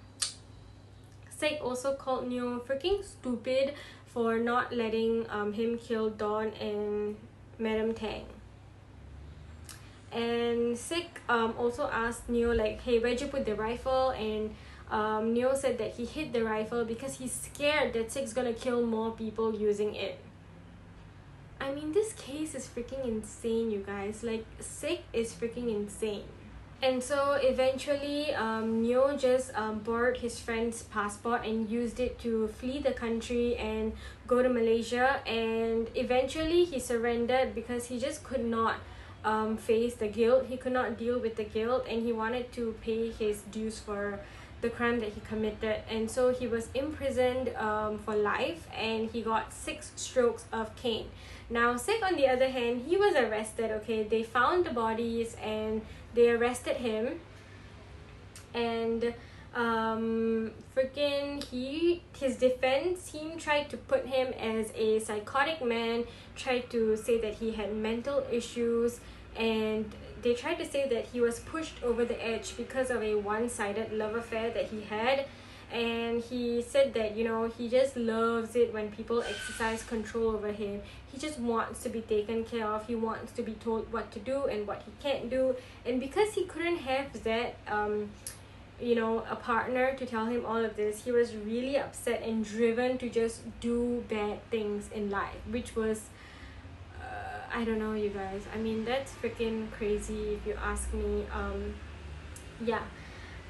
Sek 1.31 1.59
also 1.63 1.95
called 1.95 2.29
Neo 2.29 2.61
freaking 2.61 3.05
stupid 3.05 3.75
for 4.07 4.39
not 4.39 4.73
letting 4.73 5.27
um 5.31 5.53
him 5.53 5.79
kill 5.79 6.11
Dawn 6.11 6.53
and 6.61 7.17
Madam 7.59 7.95
Tang. 7.95 8.27
And 10.13 10.79
Sek 10.79 11.21
um 11.29 11.55
also 11.59 11.89
asked 11.91 12.29
Neo 12.29 12.55
like 12.55 12.83
hey 12.83 12.99
where'd 12.99 13.21
you 13.21 13.27
put 13.27 13.45
the 13.45 13.55
rifle? 13.55 14.11
And 14.11 14.55
um 14.91 15.33
Neo 15.35 15.55
said 15.55 15.79
that 15.79 15.95
he 15.95 16.05
hid 16.05 16.33
the 16.33 16.45
rifle 16.45 16.85
because 16.85 17.19
he's 17.19 17.33
scared 17.33 17.93
that 17.95 18.13
Sek's 18.13 18.33
gonna 18.33 18.53
kill 18.53 18.87
more 18.87 19.11
people 19.11 19.55
using 19.55 19.95
it 19.97 20.19
I 21.63 21.73
mean, 21.73 21.93
this 21.93 22.13
case 22.15 22.57
is 22.57 22.67
freaking 22.67 23.05
insane, 23.07 23.71
you 23.71 23.85
guys. 23.87 24.25
Like, 24.25 24.45
Sek 24.59 24.99
is 25.13 25.33
freaking 25.33 25.73
insane. 25.73 26.25
And 26.83 27.01
so 27.01 27.39
eventually, 27.41 28.35
um, 28.35 28.83
Neo 28.83 29.17
just 29.17 29.55
um, 29.55 29.79
borrowed 29.79 30.17
his 30.17 30.41
friend's 30.41 30.83
passport 30.83 31.47
and 31.47 31.71
used 31.71 32.01
it 32.01 32.19
to 32.23 32.49
flee 32.49 32.81
the 32.81 32.91
country 32.91 33.55
and 33.55 33.93
go 34.27 34.43
to 34.43 34.49
Malaysia. 34.49 35.21
And 35.25 35.89
eventually, 35.95 36.65
he 36.65 36.81
surrendered 36.81 37.55
because 37.55 37.87
he 37.87 38.01
just 38.01 38.25
could 38.25 38.45
not 38.45 38.81
um, 39.25 39.57
face 39.57 39.95
the 39.95 40.09
guilt. 40.09 40.47
He 40.49 40.57
could 40.57 40.73
not 40.73 40.99
deal 40.99 41.21
with 41.21 41.37
the 41.37 41.45
guilt 41.45 41.87
and 41.89 42.03
he 42.03 42.13
wanted 42.13 42.51
to 42.55 42.75
pay 42.83 43.13
his 43.13 43.43
dues 43.53 43.79
for 43.79 44.19
the 44.63 44.71
crime 44.71 45.01
that 45.01 45.11
he 45.11 45.21
committed 45.23 45.83
and 45.91 46.09
so 46.09 46.33
he 46.33 46.47
was 46.47 46.69
imprisoned 46.73 47.49
um, 47.57 47.99
for 47.99 48.15
life 48.15 48.69
and 48.75 49.11
he 49.11 49.21
got 49.21 49.53
six 49.53 49.91
strokes 49.97 50.45
of 50.53 50.75
cane 50.77 51.09
now 51.53 51.77
Sek 51.77 52.03
on 52.03 52.17
the 52.17 52.29
other 52.29 52.49
hand 52.49 52.85
he 52.89 52.97
was 52.97 53.15
arrested 53.15 53.71
okay? 53.71 54.03
They 54.03 54.23
found 54.23 54.67
the 54.67 54.71
bodies 54.71 55.37
and 55.43 55.83
they 56.15 56.31
arrested 56.31 56.77
him. 56.77 57.21
And 58.55 59.15
um 59.55 60.51
freaking 60.75 61.45
he 61.45 62.03
his 62.19 62.37
defense 62.37 63.11
team 63.13 63.37
tried 63.37 63.69
to 63.69 63.77
put 63.77 64.07
him 64.07 64.33
as 64.41 64.73
a 64.75 64.99
psychotic 65.01 65.63
man 65.63 66.05
tried 66.37 66.71
to 66.71 66.97
say 66.97 67.21
that 67.21 67.35
he 67.35 67.53
had 67.53 67.77
mental 67.77 68.25
issues 68.31 69.01
and 69.37 69.93
they 70.23 70.35
tried 70.35 70.55
to 70.55 70.65
say 70.65 70.89
that 70.89 71.07
he 71.07 71.21
was 71.21 71.41
pushed 71.41 71.83
over 71.83 72.05
the 72.05 72.25
edge 72.25 72.57
because 72.57 72.91
of 72.91 73.03
a 73.03 73.15
one-sided 73.17 73.93
love 73.93 74.15
affair 74.15 74.51
that 74.51 74.67
he 74.67 74.83
had. 74.83 75.27
And 75.73 76.23
he 76.23 76.63
said 76.63 76.93
that 76.95 77.17
you 77.17 77.25
know 77.25 77.51
he 77.59 77.69
just 77.69 77.97
loves 77.97 78.55
it 78.57 78.73
when 78.75 78.91
people 78.91 79.23
exercise 79.23 79.83
control 79.83 80.31
over 80.31 80.53
him 80.53 80.83
he 81.13 81.19
just 81.19 81.39
wants 81.39 81.83
to 81.83 81.91
be 81.91 82.01
taken 82.01 82.45
care 82.45 82.67
of. 82.67 82.87
He 82.87 82.95
wants 82.95 83.33
to 83.33 83.43
be 83.43 83.53
told 83.53 83.93
what 83.93 84.11
to 84.13 84.19
do 84.19 84.47
and 84.47 84.67
what 84.67 84.83
he 84.87 84.93
can't 85.03 85.29
do. 85.29 85.55
And 85.85 86.01
because 86.01 86.33
he 86.33 86.45
couldn't 86.45 86.79
have 86.79 87.23
that 87.25 87.57
um 87.69 88.09
you 88.81 88.97
know 88.97 89.25
a 89.31 89.37
partner 89.37 89.95
to 89.95 90.05
tell 90.05 90.27
him 90.27 90.45
all 90.45 90.65
of 90.65 90.75
this 90.77 91.05
he 91.05 91.13
was 91.13 91.37
really 91.37 91.79
upset 91.79 92.21
and 92.23 92.45
driven 92.45 92.99
to 92.99 93.09
just 93.09 93.39
do 93.61 94.03
bad 94.09 94.43
things 94.51 94.91
in 94.93 95.09
life 95.09 95.37
which 95.51 95.77
was 95.77 96.01
uh, 97.01 97.39
I 97.55 97.65
don't 97.65 97.79
know 97.79 97.93
you 97.93 98.09
guys. 98.09 98.43
I 98.53 98.59
mean 98.59 98.85
that's 98.85 99.13
freaking 99.13 99.71
crazy 99.71 100.35
if 100.35 100.47
you 100.47 100.55
ask 100.55 100.93
me. 100.93 101.27
Um 101.33 101.75
yeah. 102.65 102.83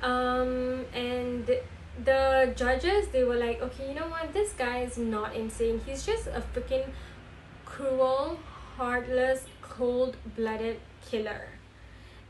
Um 0.02 0.84
and 0.92 1.50
the 2.04 2.52
judges 2.56 3.08
they 3.08 3.24
were 3.24 3.36
like 3.36 3.62
okay 3.62 3.88
you 3.88 3.94
know 3.94 4.08
what? 4.08 4.32
This 4.34 4.52
guy 4.52 4.80
is 4.80 4.98
not 4.98 5.34
insane. 5.34 5.80
He's 5.86 6.04
just 6.04 6.26
a 6.26 6.42
freaking 6.52 6.90
cruel 7.72 8.38
heartless 8.76 9.46
cold-blooded 9.62 10.78
killer 11.06 11.48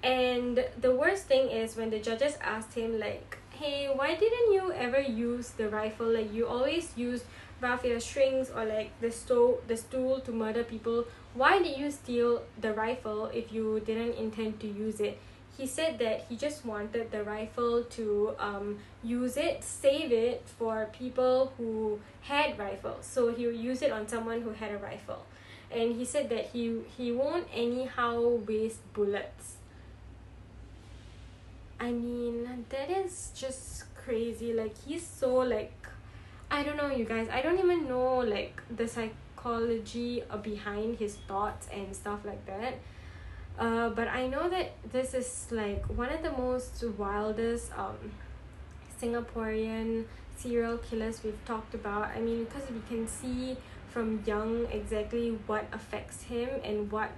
and 0.02 0.64
the 0.80 0.94
worst 0.94 1.24
thing 1.26 1.50
is 1.50 1.76
when 1.76 1.90
the 1.90 1.98
judges 1.98 2.38
asked 2.40 2.74
him 2.74 2.98
like 3.00 3.38
hey 3.50 3.90
why 3.92 4.14
didn't 4.14 4.52
you 4.52 4.72
ever 4.72 5.00
use 5.00 5.50
the 5.50 5.68
rifle 5.68 6.06
like 6.06 6.32
you 6.32 6.46
always 6.46 6.92
use 6.96 7.24
raffia 7.60 8.00
strings 8.00 8.50
or 8.50 8.64
like 8.64 8.90
the 9.00 9.10
stool 9.10 9.60
the 9.66 9.76
stool 9.76 10.20
to 10.20 10.30
murder 10.30 10.62
people 10.62 11.04
why 11.34 11.58
did 11.58 11.76
you 11.76 11.90
steal 11.90 12.42
the 12.60 12.72
rifle 12.72 13.26
if 13.34 13.52
you 13.52 13.80
didn't 13.84 14.14
intend 14.14 14.60
to 14.60 14.68
use 14.68 15.00
it 15.00 15.18
he 15.56 15.66
said 15.66 15.98
that 15.98 16.24
he 16.28 16.36
just 16.36 16.64
wanted 16.64 17.10
the 17.10 17.22
rifle 17.24 17.84
to 17.84 18.34
um, 18.38 18.78
use 19.02 19.36
it, 19.36 19.62
save 19.62 20.10
it 20.10 20.42
for 20.58 20.88
people 20.92 21.52
who 21.58 22.00
had 22.22 22.58
rifles. 22.58 23.04
So 23.04 23.32
he 23.32 23.46
would 23.46 23.56
use 23.56 23.82
it 23.82 23.92
on 23.92 24.08
someone 24.08 24.40
who 24.40 24.50
had 24.50 24.72
a 24.72 24.78
rifle. 24.78 25.26
And 25.72 25.96
he 25.96 26.04
said 26.04 26.28
that 26.30 26.46
he, 26.52 26.80
he 26.96 27.12
won't 27.12 27.46
anyhow 27.52 28.20
waste 28.46 28.80
bullets. 28.92 29.56
I 31.80 31.90
mean, 31.90 32.66
that 32.68 32.90
is 32.90 33.30
just 33.34 33.84
crazy. 33.94 34.52
Like, 34.52 34.74
he's 34.86 35.04
so, 35.04 35.34
like, 35.36 35.72
I 36.50 36.62
don't 36.62 36.76
know, 36.76 36.90
you 36.90 37.04
guys. 37.04 37.28
I 37.28 37.42
don't 37.42 37.58
even 37.58 37.88
know, 37.88 38.18
like, 38.18 38.62
the 38.74 38.86
psychology 38.86 40.22
behind 40.42 40.98
his 40.98 41.16
thoughts 41.26 41.66
and 41.72 41.94
stuff 41.96 42.20
like 42.24 42.44
that 42.46 42.74
uh, 43.58 43.90
but 43.90 44.08
I 44.08 44.26
know 44.26 44.48
that 44.48 44.72
this 44.92 45.14
is 45.14 45.46
like 45.50 45.84
one 45.86 46.10
of 46.10 46.22
the 46.22 46.32
most 46.32 46.82
wildest 46.96 47.70
um, 47.76 47.96
Singaporean 49.00 50.04
serial 50.36 50.78
killers 50.78 51.22
we've 51.22 51.44
talked 51.44 51.74
about. 51.74 52.04
I 52.16 52.20
mean, 52.20 52.44
because 52.44 52.68
we 52.70 52.80
can 52.88 53.06
see 53.06 53.56
from 53.92 54.22
young 54.26 54.66
exactly 54.70 55.30
what 55.46 55.66
affects 55.72 56.22
him 56.24 56.48
and 56.64 56.90
what 56.90 57.10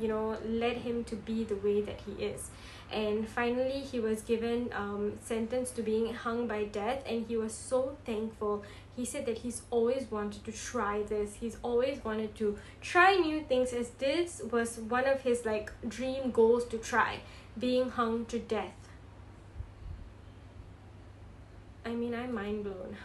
you 0.00 0.08
know 0.08 0.36
led 0.46 0.78
him 0.78 1.04
to 1.04 1.16
be 1.16 1.44
the 1.44 1.56
way 1.56 1.80
that 1.80 2.00
he 2.06 2.24
is. 2.24 2.50
And 2.90 3.28
finally 3.28 3.80
he 3.80 4.00
was 4.00 4.22
given 4.22 4.70
um 4.72 5.18
sentenced 5.24 5.76
to 5.76 5.82
being 5.82 6.14
hung 6.14 6.46
by 6.46 6.64
death 6.64 7.02
and 7.06 7.26
he 7.26 7.36
was 7.36 7.52
so 7.54 7.96
thankful. 8.04 8.64
He 8.96 9.04
said 9.04 9.26
that 9.26 9.38
he's 9.38 9.62
always 9.70 10.10
wanted 10.10 10.44
to 10.44 10.52
try 10.52 11.02
this. 11.02 11.34
He's 11.34 11.56
always 11.62 12.04
wanted 12.04 12.34
to 12.36 12.58
try 12.80 13.14
new 13.14 13.42
things 13.42 13.72
as 13.72 13.90
this 13.90 14.42
was 14.50 14.78
one 14.78 15.06
of 15.06 15.20
his 15.22 15.44
like 15.44 15.72
dream 15.88 16.32
goals 16.32 16.64
to 16.66 16.78
try 16.78 17.20
being 17.58 17.90
hung 17.90 18.24
to 18.26 18.38
death. 18.38 18.74
I 21.84 21.94
mean 21.94 22.14
i'm 22.14 22.34
mind 22.34 22.64
blown 22.64 22.96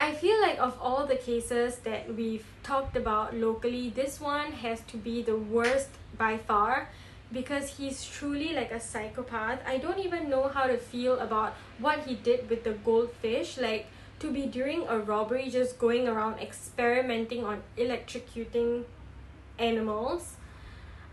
I 0.00 0.12
feel 0.14 0.40
like 0.40 0.58
of 0.60 0.78
all 0.80 1.06
the 1.06 1.16
cases 1.16 1.78
that 1.78 2.14
we've 2.14 2.46
talked 2.62 2.96
about 2.96 3.34
locally, 3.34 3.90
this 3.90 4.20
one 4.20 4.52
has 4.52 4.80
to 4.92 4.96
be 4.96 5.22
the 5.22 5.36
worst 5.36 5.88
by 6.16 6.38
far 6.38 6.90
because 7.32 7.76
he's 7.76 8.04
truly 8.04 8.52
like 8.54 8.70
a 8.70 8.78
psychopath. 8.78 9.60
I 9.66 9.78
don't 9.78 9.98
even 9.98 10.30
know 10.30 10.48
how 10.48 10.66
to 10.68 10.78
feel 10.78 11.18
about 11.18 11.54
what 11.78 12.06
he 12.06 12.14
did 12.14 12.48
with 12.48 12.62
the 12.62 12.72
goldfish. 12.72 13.58
Like, 13.58 13.86
to 14.20 14.30
be 14.30 14.46
during 14.46 14.86
a 14.88 14.98
robbery, 14.98 15.50
just 15.50 15.78
going 15.78 16.08
around 16.08 16.38
experimenting 16.38 17.44
on 17.44 17.62
electrocuting 17.76 18.84
animals. 19.58 20.36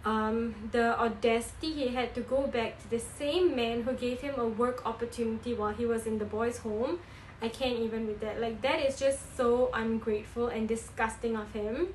Um, 0.06 0.54
the 0.72 1.00
audacity 1.00 1.74
he 1.74 1.88
had 1.88 2.14
to 2.14 2.22
go 2.22 2.46
back 2.46 2.80
to 2.84 2.90
the 2.92 3.00
same 3.00 3.56
man 3.56 3.82
who 3.82 3.94
gave 3.94 4.22
him 4.22 4.36
a 4.38 4.48
work 4.48 4.86
opportunity 4.86 5.56
while 5.56 5.74
he 5.74 5.88
was 5.88 6.06
in 6.06 6.20
the 6.20 6.26
boys' 6.26 6.60
home 6.60 7.00
I 7.42 7.50
can't 7.50 7.80
even 7.80 8.08
with 8.08 8.22
that. 8.22 8.40
Like 8.40 8.62
that 8.62 8.80
is 8.80 9.00
just 9.00 9.36
so 9.38 9.70
ungrateful 9.74 10.48
and 10.48 10.68
disgusting 10.68 11.36
of 11.36 11.52
him. 11.54 11.90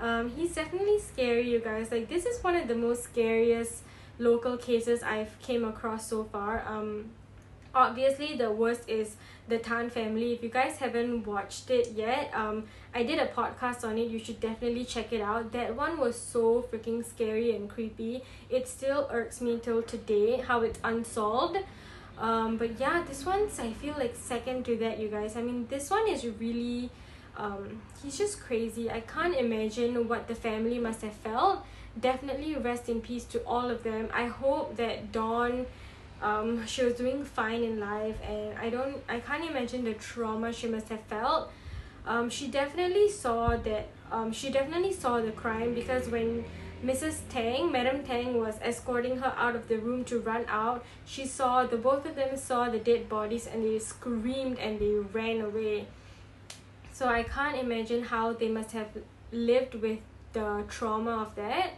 Um 0.00 0.30
he's 0.30 0.54
definitely 0.54 0.98
scary 0.98 1.50
you 1.50 1.60
guys. 1.60 1.90
Like 1.90 2.08
this 2.08 2.24
is 2.26 2.42
one 2.42 2.56
of 2.56 2.68
the 2.68 2.74
most 2.74 3.04
scariest 3.04 3.82
local 4.18 4.56
cases 4.56 5.02
I've 5.02 5.38
came 5.40 5.64
across 5.64 6.08
so 6.08 6.24
far. 6.24 6.64
Um 6.66 7.10
obviously 7.74 8.36
the 8.36 8.50
worst 8.50 8.88
is 8.88 9.16
the 9.48 9.58
Tan 9.58 9.90
family. 9.90 10.32
If 10.32 10.42
you 10.42 10.48
guys 10.48 10.78
haven't 10.78 11.26
watched 11.26 11.70
it 11.70 11.92
yet 11.92 12.30
um 12.34 12.64
I 12.94 13.02
did 13.02 13.18
a 13.18 13.26
podcast 13.26 13.84
on 13.84 13.98
it. 13.98 14.08
You 14.08 14.18
should 14.18 14.40
definitely 14.40 14.84
check 14.84 15.12
it 15.12 15.20
out. 15.20 15.52
That 15.52 15.76
one 15.76 15.98
was 15.98 16.18
so 16.18 16.62
freaking 16.62 17.04
scary 17.04 17.54
and 17.54 17.68
creepy. 17.68 18.22
It 18.48 18.66
still 18.68 19.08
irks 19.12 19.40
me 19.40 19.58
till 19.62 19.82
today 19.82 20.38
how 20.38 20.62
it's 20.62 20.80
unsolved 20.82 21.58
um 22.20 22.56
but 22.58 22.78
yeah 22.78 23.02
this 23.08 23.24
one's 23.24 23.58
I 23.58 23.72
feel 23.72 23.94
like 23.98 24.14
second 24.14 24.64
to 24.66 24.76
that 24.76 24.98
you 24.98 25.08
guys. 25.08 25.36
I 25.36 25.42
mean 25.42 25.66
this 25.68 25.90
one 25.90 26.06
is 26.08 26.24
really 26.26 26.90
um 27.36 27.80
he's 28.02 28.18
just 28.18 28.40
crazy. 28.40 28.90
I 28.90 29.00
can't 29.00 29.34
imagine 29.34 30.06
what 30.06 30.28
the 30.28 30.34
family 30.34 30.78
must 30.78 31.00
have 31.02 31.14
felt. 31.14 31.64
Definitely 31.98 32.54
rest 32.56 32.88
in 32.88 33.00
peace 33.00 33.24
to 33.26 33.42
all 33.44 33.70
of 33.70 33.82
them. 33.82 34.08
I 34.12 34.26
hope 34.26 34.76
that 34.76 35.12
Dawn 35.12 35.66
um 36.22 36.66
she 36.66 36.84
was 36.84 36.94
doing 36.94 37.24
fine 37.24 37.62
in 37.64 37.80
life 37.80 38.16
and 38.22 38.58
I 38.58 38.68
don't 38.68 38.98
I 39.08 39.20
can't 39.20 39.48
imagine 39.50 39.84
the 39.84 39.94
trauma 39.94 40.52
she 40.52 40.68
must 40.68 40.88
have 40.90 41.00
felt. 41.02 41.50
Um 42.06 42.28
she 42.28 42.48
definitely 42.48 43.08
saw 43.10 43.56
that 43.56 43.88
um 44.12 44.30
she 44.32 44.50
definitely 44.50 44.92
saw 44.92 45.20
the 45.20 45.32
crime 45.32 45.74
because 45.74 46.08
when 46.08 46.44
Mrs. 46.84 47.18
Tang, 47.28 47.70
Madam 47.70 48.02
Tang 48.02 48.38
was 48.38 48.54
escorting 48.62 49.18
her 49.18 49.34
out 49.36 49.54
of 49.54 49.68
the 49.68 49.76
room 49.76 50.02
to 50.04 50.18
run 50.18 50.46
out. 50.48 50.82
She 51.04 51.26
saw 51.26 51.66
the 51.66 51.76
both 51.76 52.06
of 52.06 52.16
them 52.16 52.36
saw 52.38 52.70
the 52.70 52.78
dead 52.78 53.08
bodies 53.08 53.46
and 53.46 53.62
they 53.62 53.78
screamed 53.78 54.58
and 54.58 54.80
they 54.80 54.94
ran 54.94 55.42
away. 55.42 55.86
So 56.92 57.06
I 57.06 57.22
can't 57.22 57.58
imagine 57.58 58.04
how 58.04 58.32
they 58.32 58.48
must 58.48 58.72
have 58.72 58.88
lived 59.30 59.74
with 59.74 59.98
the 60.32 60.64
trauma 60.68 61.22
of 61.22 61.34
that. 61.34 61.72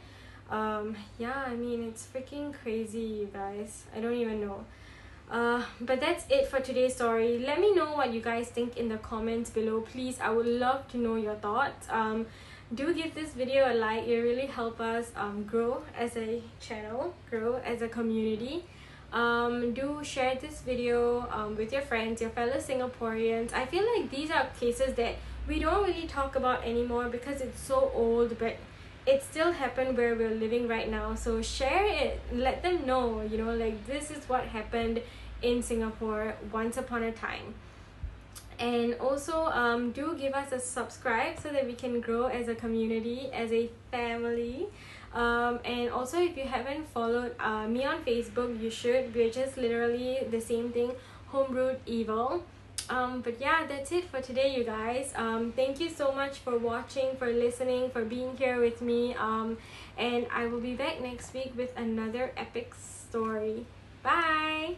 Um, 0.51 0.97
yeah, 1.19 1.45
I 1.47 1.57
mean 1.57 1.83
it's 1.83 2.07
freaking 2.07 2.55
crazy, 2.55 3.01
you 3.01 3.31
guys. 3.33 3.85
I 3.97 4.01
don't 4.01 4.15
even 4.15 4.41
know. 4.41 4.65
Uh, 5.31 5.65
but 5.81 5.99
that's 5.99 6.27
it 6.29 6.47
for 6.47 6.61
today's 6.61 6.95
story. 6.95 7.39
Let 7.39 7.59
me 7.59 7.75
know 7.75 7.97
what 7.97 8.13
you 8.13 8.21
guys 8.21 8.49
think 8.49 8.77
in 8.77 8.89
the 8.89 8.99
comments 8.99 9.51
below. 9.51 9.81
Please, 9.81 10.21
I 10.21 10.31
would 10.31 10.47
love 10.47 10.87
to 10.89 10.99
know 10.99 11.17
your 11.17 11.37
thoughts. 11.37 11.87
Um, 11.91 12.27
do 12.75 12.95
give 12.95 13.15
this 13.15 13.31
video 13.31 13.73
a 13.73 13.75
like. 13.75 14.07
It 14.07 14.21
really 14.21 14.47
help 14.47 14.81
us 14.81 15.11
um, 15.17 15.45
grow 15.45 15.83
as 15.97 16.17
a 16.17 16.43
channel 16.61 17.15
grow 17.31 17.57
as 17.65 17.83
a 17.83 17.89
community. 17.89 18.65
Um, 19.13 19.75
do 19.75 20.01
share 20.03 20.37
this 20.37 20.63
video 20.63 21.29
um, 21.31 21.57
with 21.57 21.73
your 21.73 21.83
friends 21.83 22.21
your 22.21 22.31
fellow 22.31 22.57
singaporeans. 22.57 23.53
I 23.53 23.67
feel 23.67 23.85
like 23.95 24.11
these 24.11 24.31
are 24.31 24.47
cases 24.59 24.95
that 24.95 25.17
we 25.47 25.59
don't 25.59 25.85
really 25.85 26.07
talk 26.07 26.37
about 26.37 26.65
anymore 26.65 27.09
because 27.09 27.41
it's 27.41 27.61
so 27.61 27.91
old 27.95 28.39
but 28.39 28.57
it 29.05 29.23
still 29.23 29.51
happened 29.53 29.97
where 29.99 30.15
we're 30.15 30.31
living 30.31 30.69
right 30.69 30.89
now. 30.89 31.15
So 31.15 31.43
share 31.43 31.85
it. 31.87 32.21
Let 32.33 32.63
them 32.63 32.87
know 32.87 33.21
you 33.21 33.37
know 33.37 33.55
like 33.55 33.87
this 33.87 34.11
is 34.11 34.29
what 34.29 34.45
happened 34.45 35.03
in 35.43 35.63
singapore 35.63 36.35
once 36.53 36.77
upon 36.77 37.03
a 37.03 37.13
time 37.13 37.55
and 38.63 38.95
also 39.01 39.47
um, 39.47 39.91
do 39.91 40.15
give 40.17 40.35
us 40.35 40.53
a 40.53 40.61
subscribe 40.61 41.39
so 41.39 41.49
that 41.51 41.67
we 41.67 41.75
can 41.75 42.01
grow 42.01 42.27
as 42.27 42.47
a 42.47 42.55
community 42.55 43.29
as 43.33 43.51
a 43.53 43.69
family. 43.91 44.69
Um, 45.13 45.59
and 45.65 45.91
also 45.91 46.19
if 46.21 46.37
you 46.37 46.45
haven't 46.45 46.89
followed 46.89 47.35
uh, 47.39 47.67
me 47.67 47.85
on 47.85 48.03
facebook 48.05 48.59
you 48.63 48.71
should. 48.71 49.15
We're 49.15 49.31
just 49.31 49.59
literally 49.59 50.21
the 50.31 50.41
same 50.41 50.73
thing 50.73 50.93
homebrewed 51.33 51.79
evil. 51.87 52.45
Um, 52.89 53.21
but 53.21 53.41
yeah 53.41 53.67
that's 53.67 53.91
it 53.91 54.09
for 54.09 54.21
today 54.21 54.55
you 54.57 54.65
guys. 54.65 55.13
Um, 55.17 55.53
thank 55.57 55.81
you 55.81 55.91
so 55.91 56.13
much 56.13 56.39
for 56.39 56.57
watching 56.57 57.17
for 57.19 57.33
listening 57.33 57.91
for 57.91 58.05
being 58.05 58.37
here 58.37 58.61
with 58.61 58.81
me. 58.81 59.15
Um, 59.15 59.59
and 59.99 60.27
i 60.33 60.47
will 60.47 60.61
be 60.61 60.75
back 60.75 61.01
next 61.01 61.35
week 61.35 61.53
with 61.57 61.77
another 61.77 62.31
epic 62.37 62.75
story. 62.79 63.67
Bye 64.05 64.77